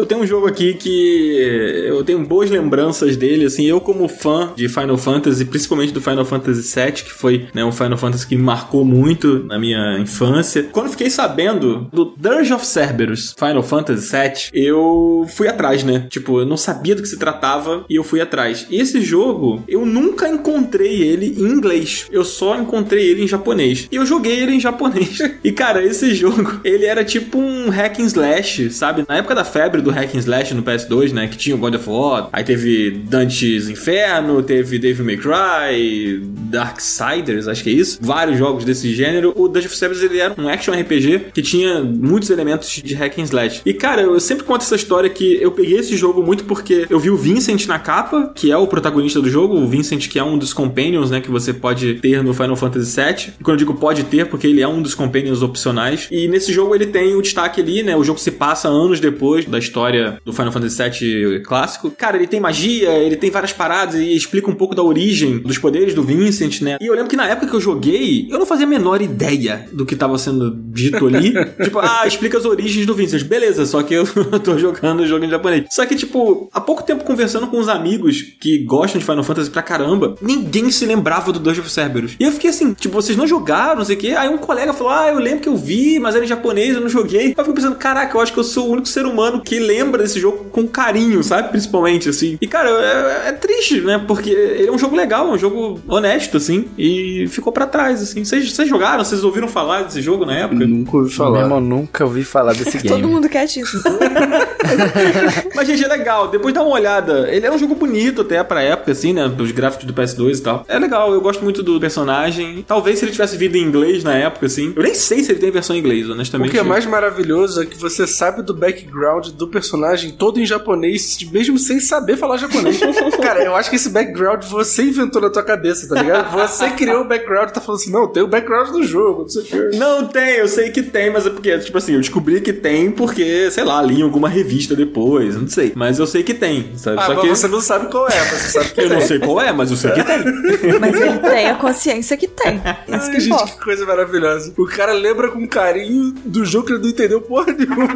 [0.00, 1.36] Eu tenho um jogo aqui que
[1.84, 6.24] eu tenho boas lembranças dele, assim, eu como fã de Final Fantasy, principalmente do Final
[6.24, 10.62] Fantasy VII, que foi né, um Final Fantasy que me marcou muito na minha infância.
[10.72, 16.06] Quando fiquei sabendo do Dirge of Cerberus, Final Fantasy VII, eu fui atrás, né?
[16.08, 18.66] Tipo, eu não sabia do que se tratava e eu fui atrás.
[18.70, 22.06] E esse jogo, eu nunca encontrei ele em inglês.
[22.10, 23.86] Eu só encontrei ele em japonês.
[23.92, 25.18] E eu joguei ele em japonês.
[25.42, 29.04] E cara, esse jogo, ele era tipo um hack and slash, sabe?
[29.08, 31.28] Na época da febre do hack and slash no PS2, né?
[31.28, 36.20] Que tinha o God of War, aí teve Dante's Inferno, teve Devil May Cry,
[36.50, 37.98] Darksiders, acho que é isso.
[38.00, 39.32] Vários jogos desse gênero.
[39.36, 43.18] O Dungeon of Cerberus, ele era um action RPG que tinha muitos elementos de hack
[43.18, 43.62] and slash.
[43.64, 46.98] E cara, eu sempre conto essa história que eu peguei esse jogo muito porque eu
[46.98, 50.24] vi o Vincent na capa, que é o protagonista do jogo, o Vincent que é
[50.24, 53.34] um dos companions, né, que você pode ter no Final Fantasy VII.
[53.40, 56.08] E quando eu digo pode ter, porque ele é um dos companions opcionais.
[56.10, 59.44] E nesse jogo ele tem o destaque ali, né, o jogo se passa anos depois
[59.44, 59.79] da história
[60.24, 61.90] do Final Fantasy VII clássico.
[61.90, 65.58] Cara, ele tem magia, ele tem várias paradas e explica um pouco da origem dos
[65.58, 66.76] poderes do Vincent, né?
[66.80, 69.66] E eu lembro que na época que eu joguei, eu não fazia a menor ideia
[69.72, 71.32] do que tava sendo dito ali.
[71.62, 73.24] tipo, ah, explica as origens do Vincent.
[73.24, 74.04] Beleza, só que eu
[74.42, 75.66] tô jogando o jogo em japonês.
[75.70, 79.50] Só que, tipo, há pouco tempo conversando com uns amigos que gostam de Final Fantasy
[79.50, 82.16] pra caramba, ninguém se lembrava do Dungeon of Cerberus.
[82.18, 84.14] E eu fiquei assim, tipo, vocês não jogaram, não sei o quê.
[84.16, 86.80] Aí um colega falou, ah, eu lembro que eu vi, mas era em japonês, eu
[86.80, 87.26] não joguei.
[87.26, 89.58] Aí eu fico pensando, caraca, eu acho que eu sou o único ser humano que
[89.70, 91.50] lembra desse jogo com carinho, sabe?
[91.50, 92.36] Principalmente, assim.
[92.40, 94.02] E, cara, é, é triste, né?
[94.06, 98.02] Porque ele é um jogo legal, é um jogo honesto, assim, e ficou pra trás,
[98.02, 98.24] assim.
[98.24, 99.04] Vocês jogaram?
[99.04, 100.66] Vocês ouviram falar desse jogo na época?
[100.66, 101.40] Nunca ouvi Meu falar.
[101.42, 102.88] irmão, nunca ouvi falar desse game.
[102.88, 103.66] Todo mundo quietinho.
[105.54, 106.28] Mas, gente, é legal.
[106.28, 107.28] Depois dá uma olhada.
[107.30, 109.30] Ele é um jogo bonito até pra época, assim, né?
[109.38, 110.64] Os gráficos do PS2 e tal.
[110.68, 112.64] É legal, eu gosto muito do personagem.
[112.66, 114.72] Talvez se ele tivesse vindo em inglês na época, assim.
[114.76, 116.50] Eu nem sei se ele tem versão em inglês, O honestamente.
[116.50, 121.18] que é mais maravilhoso é que você sabe do background do personagem todo em japonês,
[121.30, 122.80] mesmo sem saber falar japonês.
[123.22, 126.32] Cara, eu acho que esse background você inventou na tua cabeça, tá ligado?
[126.32, 129.28] Você criou o background e tá falando assim, não, tem o background do jogo, não
[129.28, 129.76] sei o que.
[129.76, 132.90] Não tem, eu sei que tem, mas é porque, tipo assim, eu descobri que tem
[132.90, 135.72] porque, sei lá, li em alguma revista depois, não sei.
[135.74, 136.98] Mas eu sei que tem, sabe?
[136.98, 138.98] Ah, Só mas que você não sabe qual é, mas você sabe que eu não
[138.98, 139.06] tem.
[139.06, 140.20] sei qual é, mas eu sei que tem.
[140.80, 142.56] Mas ele tem a consciência que tem.
[142.88, 143.52] Isso Ai, que gente, importa.
[143.52, 144.52] que coisa maravilhosa.
[144.56, 147.88] O cara lembra com carinho do jogo que ele não entendeu porra nenhuma.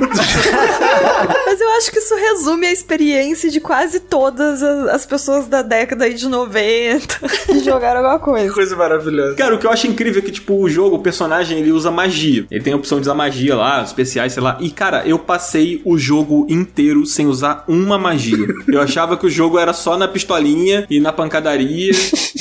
[1.47, 5.63] Mas eu acho que isso resume a experiência de quase todas as, as pessoas da
[5.63, 8.53] década aí de 90 que jogaram alguma que coisa.
[8.55, 9.35] coisa maravilhosa.
[9.37, 11.91] Cara, o que eu acho incrível é que, tipo, o jogo, o personagem, ele usa
[11.91, 12.47] magia.
[12.51, 14.57] Ele tem a opção de usar magia lá, especiais, sei lá.
[14.61, 18.47] E, cara, eu passei o jogo inteiro sem usar uma magia.
[18.69, 21.93] Eu achava que o jogo era só na pistolinha e na pancadaria.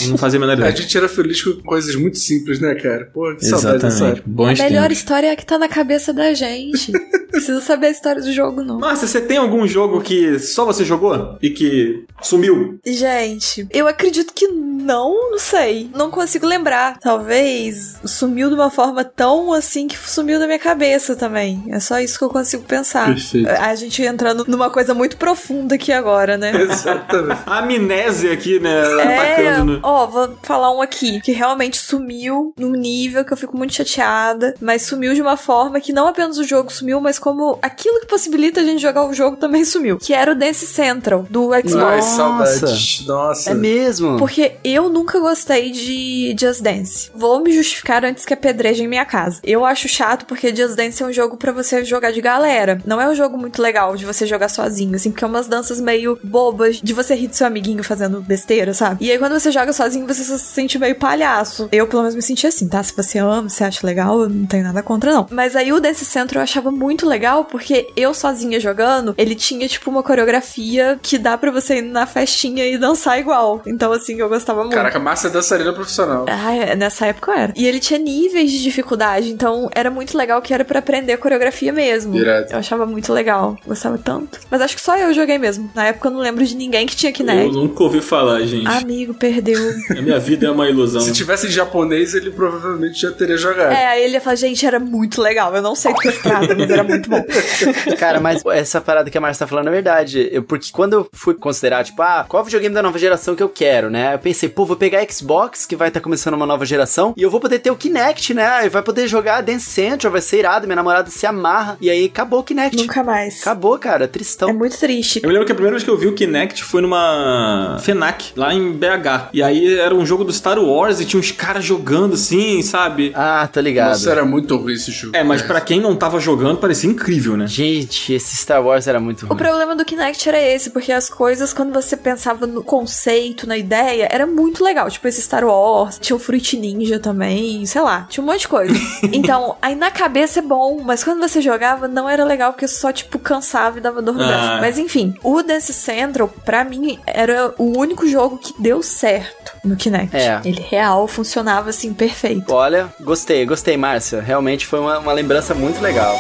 [0.08, 0.76] não fazia a menor A ideia.
[0.76, 3.10] gente era feliz com coisas muito simples, né, cara?
[3.14, 4.18] Pô, que saudade dessa Exatamente.
[4.20, 4.30] época.
[4.30, 4.98] Bons A melhor tempos.
[4.98, 6.92] história é a que tá na cabeça da gente.
[7.32, 8.80] Precisa saber a história do jogo, não.
[8.80, 12.80] Mas Márcia, você tem algum jogo que só você jogou e que sumiu?
[12.86, 15.90] Gente, eu acredito que não, não sei.
[15.96, 17.00] Não consigo lembrar.
[17.00, 21.64] Talvez sumiu de uma forma tão assim que sumiu da minha cabeça também.
[21.70, 23.08] É só isso que eu consigo pensar.
[23.08, 23.50] Perfeito.
[23.50, 26.52] A gente entrando numa coisa muito profunda aqui agora, né?
[26.62, 27.42] Exatamente.
[27.48, 28.70] A amnésia aqui, né?
[28.70, 29.80] É, Atacando no...
[29.82, 34.54] ó, vou falar um aqui que realmente sumiu num nível que eu fico muito chateada,
[34.62, 38.08] mas sumiu de uma forma que não apenas o jogo sumiu, mas como aquilo que
[38.08, 41.76] possibilita a gente jogar o jogo também sumiu, que era o Dance Central do Xbox.
[41.76, 42.16] Ai, Nossa.
[42.16, 43.06] saudades.
[43.08, 43.50] Nossa.
[43.52, 44.18] É mesmo?
[44.18, 47.10] Porque eu nunca gostei de Just Dance.
[47.16, 49.40] Vou me justificar antes que apedrejem minha casa.
[49.44, 52.82] Eu acho chato porque Just Dance é um jogo pra você jogar de galera.
[52.86, 55.80] Não é um jogo muito legal de você jogar sozinho, assim, porque é umas danças
[55.80, 59.04] meio bobas de você rir do seu amiguinho fazendo besteira, sabe?
[59.06, 61.70] E aí quando você joga sozinho, você só se sente meio palhaço.
[61.72, 62.82] Eu, pelo menos, me senti assim, tá?
[62.84, 65.28] Se você ama, se acha legal, eu não tenho nada contra, não.
[65.32, 69.68] Mas aí o Dance Central eu achava muito legal porque eu sozinha jogando, ele tinha,
[69.68, 73.62] tipo, uma coreografia que dá pra você ir na festinha e dançar igual.
[73.66, 74.74] Então, assim, eu gostava muito.
[74.74, 76.26] Caraca, é dançarina profissional.
[76.28, 77.54] Ah, é, nessa época eu era.
[77.56, 81.18] E ele tinha níveis de dificuldade, então era muito legal que era pra aprender a
[81.18, 82.16] coreografia mesmo.
[82.16, 82.48] Irado.
[82.52, 84.40] Eu achava muito legal, gostava tanto.
[84.50, 85.70] Mas acho que só eu joguei mesmo.
[85.76, 87.54] Na época eu não lembro de ninguém que tinha Eu Kinect.
[87.54, 88.68] nunca ouvi falar, gente.
[88.68, 89.60] Amigo, perdeu.
[89.92, 91.02] A minha vida é uma ilusão.
[91.02, 93.72] Se tivesse em japonês, ele provavelmente já teria jogado.
[93.72, 95.56] é, aí ele ia falar, gente, era muito legal.
[95.56, 97.24] Eu não sei do que se trata, mas era muito bom.
[98.00, 100.30] Cara, mas essa parada que a Marcia tá falando é verdade.
[100.32, 103.50] Eu, porque quando eu fui considerar, tipo, ah, qual videogame da nova geração que eu
[103.50, 104.16] quero, né?
[104.16, 107.30] Eu pensei, pô, vou pegar Xbox, que vai estar começando uma nova geração, e eu
[107.30, 108.66] vou poder ter o Kinect, né?
[108.66, 111.78] E vai poder jogar Dance Central, vai ser irado, minha namorada se amarra.
[111.80, 112.78] E aí acabou o Kinect.
[112.78, 113.42] Nunca mais.
[113.42, 114.50] Acabou, cara, tristão.
[114.50, 115.20] É muito triste.
[115.22, 118.32] Eu me lembro que a primeira vez que eu vi o Kinect foi numa FENAC,
[118.36, 119.30] lá em BH.
[119.34, 123.12] E aí era um jogo do Star Wars e tinha uns caras jogando assim, sabe?
[123.16, 123.90] Ah, tá ligado.
[123.90, 125.16] Nossa, era muito ruim esse jogo.
[125.16, 127.48] É, mas pra quem não tava jogando, parecia incrível, né?
[127.48, 129.38] Gente, esse Star Wars era muito O ruim.
[129.38, 134.08] problema do Kinect era esse, porque as coisas, quando você pensava no conceito, na ideia,
[134.12, 134.90] era muito legal.
[134.90, 138.48] Tipo, esse Star Wars, tinha o Fruit Ninja também, sei lá, tinha um monte de
[138.48, 138.74] coisa.
[139.12, 142.92] então, aí na cabeça é bom, mas quando você jogava, não era legal, porque só,
[142.92, 144.28] tipo, cansava e dava dor no Ah.
[144.28, 144.62] braço.
[144.62, 149.76] Mas enfim, o Dance Central, pra mim, era o único jogo que deu certo no
[149.76, 150.16] Kinect.
[150.16, 150.42] É.
[150.46, 152.52] Ele real funcionava assim, perfeito.
[152.54, 154.22] Olha, gostei, gostei, Márcia.
[154.22, 156.16] Realmente foi uma, uma lembrança muito legal.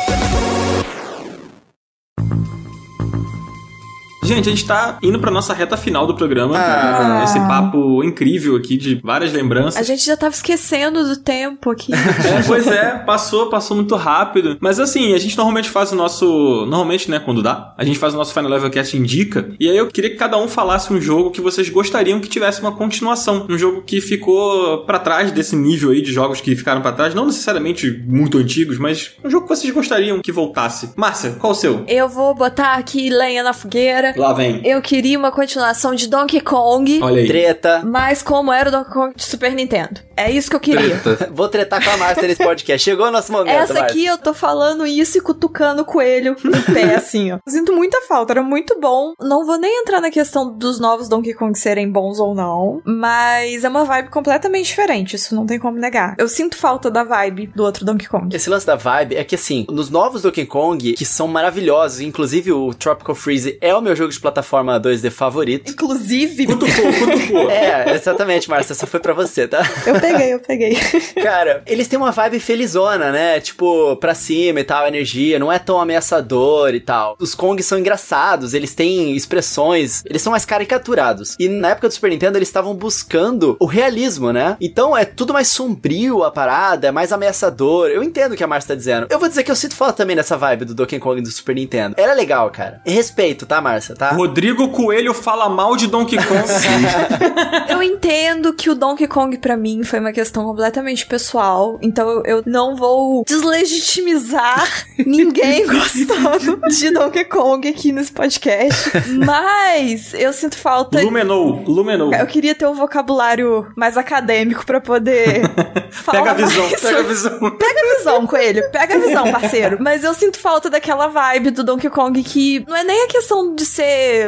[4.24, 6.56] Gente, a gente tá indo pra nossa reta final do programa.
[6.58, 7.24] Ah.
[7.24, 9.80] Esse papo incrível aqui de várias lembranças.
[9.80, 11.92] A gente já tava esquecendo do tempo aqui.
[12.24, 14.58] É, pois é, passou, passou muito rápido.
[14.60, 16.26] Mas assim, a gente normalmente faz o nosso.
[16.66, 19.50] Normalmente, né, quando dá, a gente faz o nosso Final Level Cast Indica.
[19.60, 22.62] E aí eu queria que cada um falasse um jogo que vocês gostariam que tivesse
[22.62, 23.46] uma continuação.
[23.50, 27.14] Um jogo que ficou pra trás desse nível aí de jogos que ficaram pra trás.
[27.14, 30.92] Não necessariamente muito antigos, mas um jogo que vocês gostariam que voltasse.
[30.96, 31.84] Márcia, qual o seu?
[31.88, 34.13] Eu vou botar aqui lenha na fogueira.
[34.20, 34.62] Lá vem.
[34.66, 37.28] Eu queria uma continuação de Donkey Kong, Olha aí.
[37.28, 37.82] Treta.
[37.86, 40.02] mas como era o Donkey Kong de Super Nintendo.
[40.16, 41.02] É isso que eu queria.
[41.34, 42.84] Vou tretar com a Márcia nesse podcast.
[42.84, 43.90] Chegou o nosso momento, Essa Márcia.
[43.92, 47.40] aqui eu tô falando isso e cutucando o coelho no pé, assim, ó.
[47.48, 49.14] Sinto muita falta, era muito bom.
[49.20, 53.64] Não vou nem entrar na questão dos novos Donkey Kong serem bons ou não, mas
[53.64, 56.16] é uma vibe completamente diferente, isso não tem como negar.
[56.20, 58.36] Eu sinto falta da vibe do outro Donkey Kong.
[58.36, 62.52] Esse lance da vibe é que, assim, nos novos Donkey Kong, que são maravilhosos, inclusive
[62.52, 65.72] o Tropical Freeze é o meu jogo de plataforma 2D favorito.
[65.72, 67.50] Inclusive, Cutucou, cutucou.
[67.50, 69.62] É, exatamente, Márcia, essa foi pra você, tá?
[69.86, 70.76] eu peguei, eu peguei.
[71.22, 73.40] Cara, eles têm uma vibe felizona, né?
[73.40, 77.16] Tipo, pra cima e tal, energia, não é tão ameaçador e tal.
[77.20, 81.36] Os Kongs são engraçados, eles têm expressões, eles são mais caricaturados.
[81.40, 84.58] E na época do Super Nintendo, eles estavam buscando o realismo, né?
[84.60, 87.90] Então é tudo mais sombrio a parada, é mais ameaçador.
[87.90, 89.08] Eu entendo o que a Márcia tá dizendo.
[89.10, 91.56] Eu vou dizer que eu sinto falta também dessa vibe do Donkey Kong do Super
[91.56, 91.96] Nintendo.
[91.98, 92.82] Era legal, cara.
[92.86, 94.12] E respeito, tá, Márcia, tá?
[94.12, 96.44] Rodrigo Coelho fala mal de Donkey Kong.
[97.70, 102.44] Eu entendo que o Donkey Kong pra mim foi uma questão completamente pessoal, então eu-
[102.46, 108.92] não vou deslegitimizar ninguém gostando de Donkey Kong aqui nesse podcast,
[109.26, 112.14] mas eu sinto falta Lumenou, Lumenou.
[112.14, 115.42] eu queria ter um vocabulário mais acadêmico pra poder
[115.92, 117.40] falar Pega a visão, mais Pega a visão.
[117.58, 118.72] Pega a visão, coelho.
[118.72, 119.78] Pega a visão, parceiro.
[119.80, 123.54] Mas eu sinto falta daquela vibe do Donkey Kong que não é nem a questão
[123.56, 123.83] de ser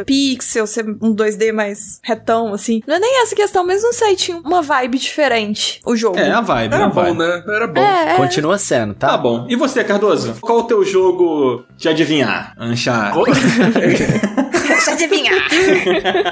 [0.06, 2.82] pixel, ser um 2D mais retão, assim.
[2.88, 6.18] Não é nem essa questão, mas não sei, tinha uma vibe diferente o jogo.
[6.18, 7.18] É, a vibe, Era a bom, vibe.
[7.18, 7.44] né?
[7.48, 7.82] Era bom.
[7.82, 8.16] É, é.
[8.16, 9.10] Continua sendo, tá?
[9.10, 9.46] Tá bom.
[9.50, 10.36] E você, Cardoso?
[10.42, 12.54] Qual o teu jogo de adivinhar?
[12.60, 13.14] Anchar.
[14.76, 15.48] Deixa eu adivinhar.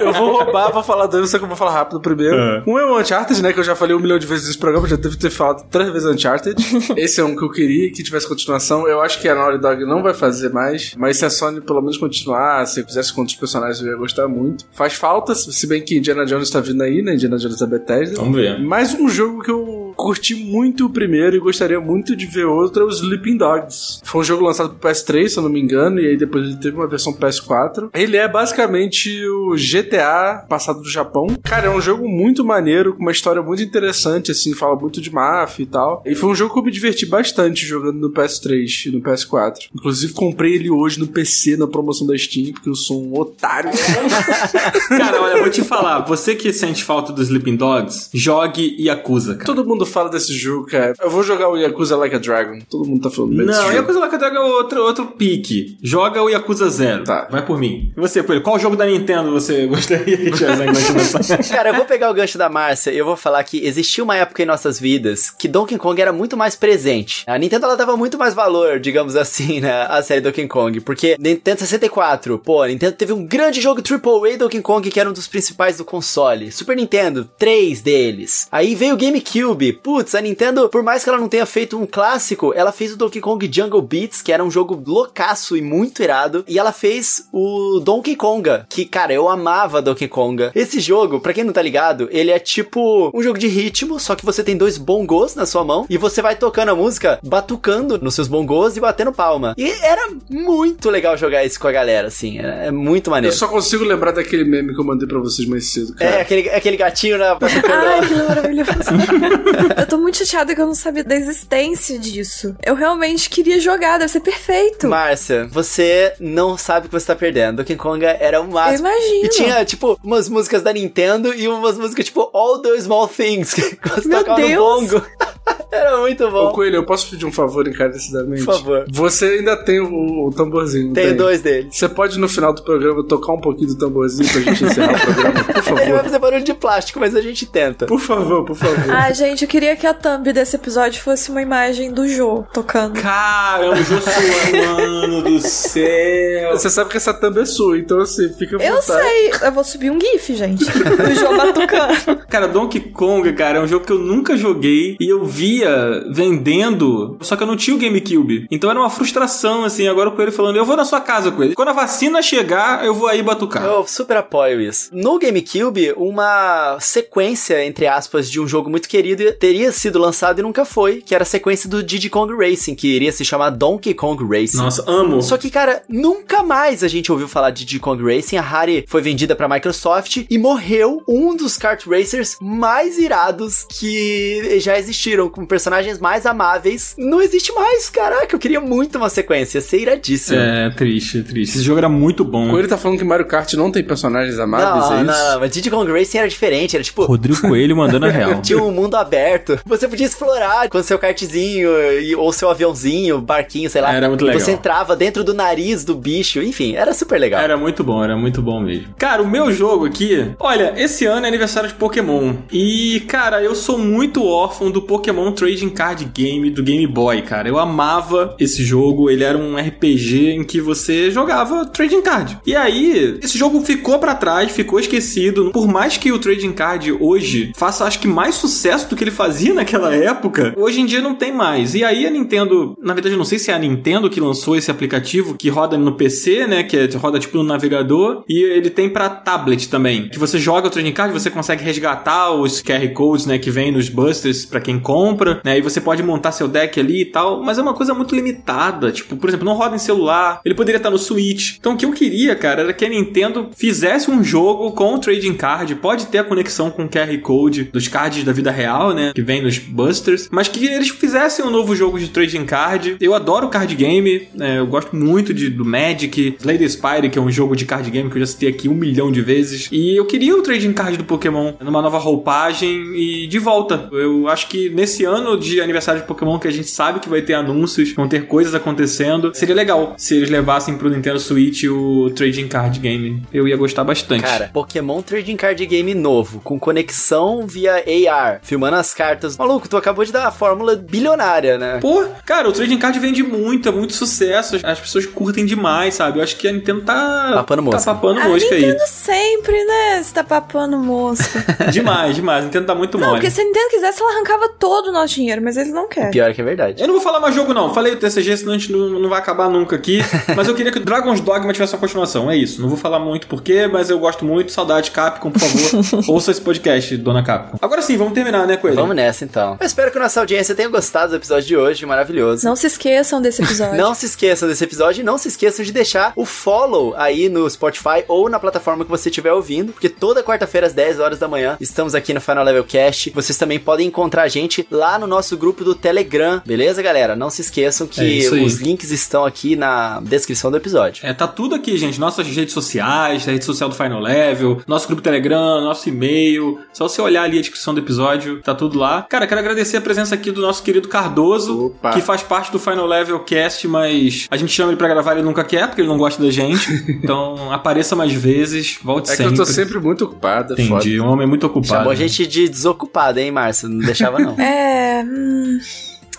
[0.02, 2.36] Eu vou roubar pra falar dois, só que eu vou falar rápido primeiro.
[2.36, 2.64] É.
[2.68, 3.54] Um é o Uncharted, né?
[3.54, 5.90] Que eu já falei um milhão de vezes nesse programa, já devo ter falado três
[5.92, 6.56] vezes Uncharted.
[6.98, 8.88] Esse é um que eu queria que tivesse continuação.
[8.88, 11.82] Eu acho que a Naughty Dog não vai fazer mais, mas se a Sony pelo
[11.82, 14.66] menos continuar, se fizesse com outros personagens, eu ia gostar muito.
[14.72, 17.14] Faz falta, se bem que Indiana Jones tá vindo aí, né?
[17.14, 18.18] Indiana Jones da Bethesda.
[18.18, 18.60] Vamos ver.
[18.60, 22.84] Mais um jogo que eu curti muito o primeiro e gostaria muito de ver outro
[22.84, 24.02] é o Sleeping Dogs.
[24.04, 26.58] Foi um jogo lançado pro PS3, se eu não me engano, e aí depois ele
[26.58, 27.90] teve uma versão PS4.
[27.94, 31.28] Ele é basicamente o GTA passado do Japão.
[31.44, 35.12] Cara, é um jogo muito maneiro, com uma história muito interessante, assim, fala muito de
[35.12, 36.04] máfia e tal.
[36.06, 39.70] E foi um jogo que eu me diverti bastante jogando no PS3 e no PS4.
[39.74, 43.72] Inclusive, comprei ele hoje no PC, na promoção da Steam, porque eu sou um otário.
[44.90, 46.02] Cara, olha, eu vou te falar.
[46.02, 49.46] Você que sente falta dos Sleeping Dogs, jogue Yakuza, cara.
[49.46, 50.94] Todo mundo fala desse jogo, cara.
[51.02, 52.60] Eu vou jogar o Yakuza Like a Dragon.
[52.70, 53.76] Todo mundo tá falando desse Não, jogo.
[53.78, 55.78] Yakuza Like a Dragon é outro, outro pique.
[55.82, 57.04] Joga o Yakuza Zero.
[57.04, 57.28] Tá.
[57.30, 57.92] Vai por mim.
[57.96, 60.32] E você, Coelho, qual jogo da Nintendo você gostaria de?
[61.52, 64.16] Cara, eu vou pegar o gancho da Márcia e eu vou falar que existiu uma
[64.16, 67.24] época em nossas vidas que Donkey Kong era muito mais presente.
[67.28, 71.16] A Nintendo ela dava muito mais valor, digamos assim, né, à série Donkey Kong, porque
[71.20, 75.14] Nintendo 64, pô, a Nintendo teve um grande jogo AAA Donkey Kong que era um
[75.14, 76.52] dos principais do console.
[76.52, 78.48] Super Nintendo, três deles.
[78.52, 79.73] Aí veio o GameCube.
[79.82, 82.98] Putz, a Nintendo, por mais que ela não tenha feito um clássico, ela fez o
[82.98, 87.28] Donkey Kong Jungle Beats, que era um jogo loucaço e muito irado, e ela fez
[87.32, 90.52] o Donkey Konga, que, cara, eu amava Donkey Konga.
[90.56, 94.16] Esse jogo, pra quem não tá ligado, ele é tipo um jogo de ritmo, só
[94.16, 97.98] que você tem dois bongos na sua mão e você vai tocando a música, batucando
[98.02, 99.54] nos seus bongos e batendo palma.
[99.58, 103.36] E era muito legal jogar isso com a galera, assim, é, é muito Eu maneiro.
[103.36, 106.12] só consigo lembrar daquele meme que eu mandei pra vocês mais cedo, cara.
[106.18, 107.74] É, aquele, aquele gatinho na batucando.
[107.74, 108.72] Ai, que maravilhoso.
[109.78, 112.56] eu tô muito chateada que eu não sabia da existência disso.
[112.66, 114.88] Eu realmente queria jogar, deve ser perfeito.
[114.88, 117.58] Márcia, você não sabe o que você tá perdendo.
[117.58, 118.88] Donkey Konga era o Eu máximo.
[118.88, 119.26] imagino.
[119.26, 123.54] E tinha, tipo, umas músicas da Nintendo e umas músicas, tipo, All the Small Things,
[123.82, 124.60] que você Meu tocava no Deus.
[124.92, 125.06] bongo.
[125.74, 126.52] Era muito Ô, bom.
[126.52, 128.44] Coelho, eu posso pedir um favor encarecidamente?
[128.46, 128.86] Por favor.
[128.92, 131.18] Você ainda tem o, o tamborzinho, Tenho tem?
[131.18, 131.76] dois deles.
[131.76, 135.00] Você pode no final do programa tocar um pouquinho do tamborzinho pra gente encerrar o
[135.02, 135.44] programa?
[135.44, 136.04] Por Ele vai favor.
[136.04, 137.86] fazer barulho de plástico, mas a gente tenta.
[137.86, 138.92] Por favor, por favor.
[138.94, 143.00] Ah, gente, eu queria que a thumb desse episódio fosse uma imagem do Jô tocando.
[143.02, 146.52] Caramba, Josué, mano do céu.
[146.52, 149.64] Você sabe que essa thumb é sua, então assim, fica à Eu sei, eu vou
[149.64, 150.64] subir um GIF, gente.
[150.66, 152.24] Do Jô batucando.
[152.28, 155.26] Cara, Donkey Kong, cara, é um jogo que eu nunca joguei e eu
[155.64, 158.48] via vendendo, só que eu não tinha o GameCube.
[158.52, 159.88] Então era uma frustração, assim.
[159.88, 161.56] Agora o Coelho falando, eu vou na sua casa, Coelho.
[161.56, 163.64] Quando a vacina chegar, eu vou aí batucar.
[163.64, 164.90] Eu super apoio isso.
[164.92, 170.42] No GameCube, uma sequência, entre aspas, de um jogo muito querido teria sido lançado e
[170.42, 173.94] nunca foi, que era a sequência do Diddy Kong Racing, que iria se chamar Donkey
[173.94, 174.58] Kong Racing.
[174.58, 175.22] Nossa, amo.
[175.22, 178.38] Só que, cara, nunca mais a gente ouviu falar de Diddy Kong Racing.
[178.38, 184.60] A Rare foi vendida pra Microsoft e morreu um dos kart racers mais irados que
[184.60, 186.96] já existiram, com personagens mais amáveis.
[186.98, 188.34] Não existe mais, caraca.
[188.36, 190.40] Eu queria muito uma sequência, ia ser iradíssimo.
[190.40, 191.56] É, triste, triste.
[191.58, 192.50] Esse jogo era muito bom.
[192.50, 195.32] Coelho tá falando que Mario Kart não tem personagens amáveis, Não, é não, isso?
[195.32, 197.06] não, mas Diddy Kong Racing era diferente, era tipo...
[197.06, 198.42] Rodrigo Coelho mandando a real.
[198.42, 199.60] Tinha um mundo aberto.
[199.66, 201.70] Você podia explorar com seu kartzinho
[202.18, 203.94] ou seu aviãozinho, barquinho, sei lá.
[203.94, 204.40] Era muito E legal.
[204.42, 206.42] Você entrava dentro do nariz do bicho.
[206.42, 207.42] Enfim, era super legal.
[207.42, 208.88] Era muito bom, era muito bom mesmo.
[208.98, 212.34] Cara, o meu jogo aqui, olha, esse ano é aniversário de Pokémon.
[212.52, 217.50] E, cara, eu sou muito órfão do Pokémon Trading Card Game do Game Boy, cara.
[217.50, 222.40] Eu amava esse jogo, ele era um RPG em que você jogava Trading Card.
[222.46, 225.52] E aí, esse jogo ficou pra trás, ficou esquecido.
[225.52, 229.12] Por mais que o Trading Card hoje faça, acho que mais sucesso do que ele
[229.12, 231.76] fazia naquela época, hoje em dia não tem mais.
[231.76, 234.56] E aí a Nintendo, na verdade eu não sei se é a Nintendo que lançou
[234.56, 238.70] esse aplicativo que roda no PC, né, que é- roda tipo no navegador, e ele
[238.70, 242.88] tem pra tablet também, que você joga o trading card, você consegue resgatar os QR
[242.94, 246.48] codes, né, que vem nos busters pra quem compra, né, e você pode montar seu
[246.48, 249.76] deck ali e tal, mas é uma coisa muito limitada, tipo, por exemplo, não roda
[249.76, 251.58] em celular, ele poderia estar no Switch.
[251.60, 255.00] Então o que eu queria, cara, era que a Nintendo fizesse um jogo com o
[255.00, 258.94] trading card, pode ter a conexão com o QR Code dos cards da vida real,
[258.94, 262.98] né, que vem nos busters, mas que eles fizessem um novo jogo de trading card.
[263.00, 267.22] Eu adoro card game, né, eu gosto muito de, do Magic, the Spire, que é
[267.22, 269.96] um jogo de card game que eu já citei aqui um milhão de vezes, e
[269.98, 273.90] eu queria o trading card do Pokémon numa nova roupagem e de volta.
[273.92, 277.22] Eu acho que nesse ano de aniversário de Pokémon, que a gente sabe que vai
[277.22, 282.10] ter anúncios, vão ter coisas acontecendo, seria legal se eles levassem pro Nintendo Switch o
[282.12, 283.24] Trading Card Game.
[283.34, 284.24] Eu ia gostar bastante.
[284.24, 289.38] Cara, Pokémon Trading Card Game novo, com conexão via AR, filmando as cartas.
[289.38, 291.80] Maluco, tu acabou de dar a fórmula bilionária, né?
[291.82, 294.60] Pô, cara, o Trading Card vende muito, é muito sucesso.
[294.64, 296.20] As pessoas curtem demais, sabe?
[296.20, 297.32] Eu acho que a Nintendo tá.
[297.36, 297.80] Papando mosca.
[297.80, 298.62] Tá papando A mosca aí.
[298.62, 300.04] Nintendo sempre, né?
[300.04, 301.44] Você tá papando mosca.
[301.72, 302.44] demais, demais.
[302.44, 303.20] A Nintendo tá muito não, mole.
[303.20, 306.12] porque se a Nintendo quisesse, ela arrancava todo o nosso dinheiro, mas eles não querem.
[306.12, 306.82] Pior que é verdade.
[306.82, 307.74] Eu não vou falar mais jogo, não.
[307.74, 310.00] Falei o TCG, senão a gente não, não vai acabar nunca aqui.
[310.36, 312.30] mas eu queria que o Dragon's Dogma tivesse uma continuação.
[312.30, 312.62] É isso.
[312.62, 314.52] Não vou falar muito porquê, mas eu gosto muito.
[314.52, 316.04] Saudade, Capcom, por favor.
[316.08, 317.58] Ouça esse podcast, dona Capcom.
[317.62, 318.76] Agora sim, vamos terminar, né, Coelho?
[318.76, 319.58] Vamos nessa então.
[319.60, 322.46] Eu espero que a nossa audiência tenha gostado do episódio de hoje, maravilhoso.
[322.46, 323.76] Não se esqueçam desse episódio.
[323.84, 327.50] Não se esqueçam desse episódio e não se esqueçam de deixar o follow aí no
[327.50, 331.28] Spotify ou na plataforma que você estiver ouvindo, porque toda quarta-feira às 10 horas da
[331.28, 333.10] manhã estamos aqui no Final Level Cast.
[333.12, 337.16] Vocês também podem encontrar a gente lá no nosso grupo do Telegram, beleza, galera?
[337.16, 338.44] Não se esqueçam É que aí.
[338.44, 341.06] os links estão aqui na descrição do episódio.
[341.06, 342.00] É, tá tudo aqui, gente.
[342.00, 346.60] Nossas redes sociais, a rede social do Final Level, nosso grupo Telegram, nosso e-mail.
[346.74, 349.04] Só você olhar ali a descrição do episódio, tá tudo lá.
[349.10, 351.92] Cara, quero agradecer a presença aqui do nosso querido Cardoso, Opa.
[351.92, 355.18] que faz parte do Final Level Cast, mas a gente chama ele pra gravar e
[355.18, 356.70] ele nunca quer, porque ele não gosta da gente.
[357.04, 359.34] então, apareça mais vezes, volte É que sempre.
[359.34, 360.80] eu tô sempre muito ocupado, é foda.
[360.82, 361.68] Entendi, um homem muito ocupado.
[361.74, 363.70] Chamou a gente de desocupado, hein, Márcio?
[363.70, 364.36] Não deixava não.
[364.44, 364.83] É.
[364.84, 365.62] Hum,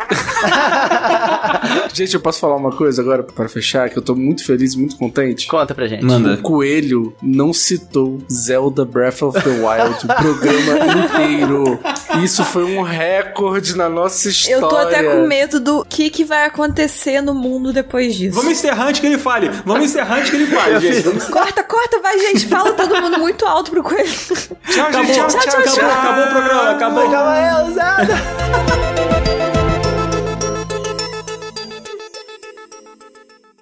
[1.92, 3.88] Gente, eu posso falar uma coisa agora para fechar?
[3.88, 5.46] Que eu tô muito feliz muito contente.
[5.46, 6.04] Conta pra gente.
[6.04, 6.34] Manda.
[6.34, 11.78] O Coelho não citou Zelda Breath of the Wild o programa inteiro.
[12.22, 14.62] Isso foi um recorde na nossa história.
[14.64, 18.36] eu tô até com medo do que, que vai acontecer no mundo depois disso.
[18.36, 19.50] Vamos encerrar antes que ele fale.
[19.64, 21.00] Vamos encerrar antes que ele fale, gente.
[21.02, 21.24] Vamos...
[21.24, 22.46] Corta, corta, vai, gente.
[22.46, 24.04] Fala todo mundo muito alto pro coelho.
[24.04, 25.26] Tchau, Acabou, gente.
[25.26, 25.90] Tchau, tchau, tchau.
[25.90, 27.28] acabou, acabou o programa, acabou.
[27.28, 29.03] Aí, Zelda!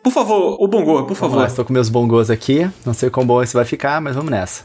[0.03, 1.36] Por favor, o Bongo, por Vamos favor.
[1.38, 2.68] lá, estou com meus bongos aqui.
[2.84, 4.64] Não sei quão bom esse vai ficar, mas vamos nessa.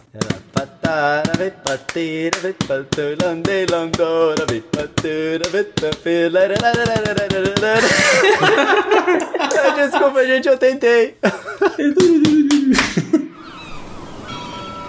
[9.75, 11.15] Desculpa, gente, eu tentei.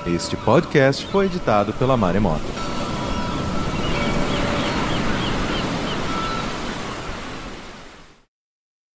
[0.06, 2.40] Este podcast foi editado pela Maremoto.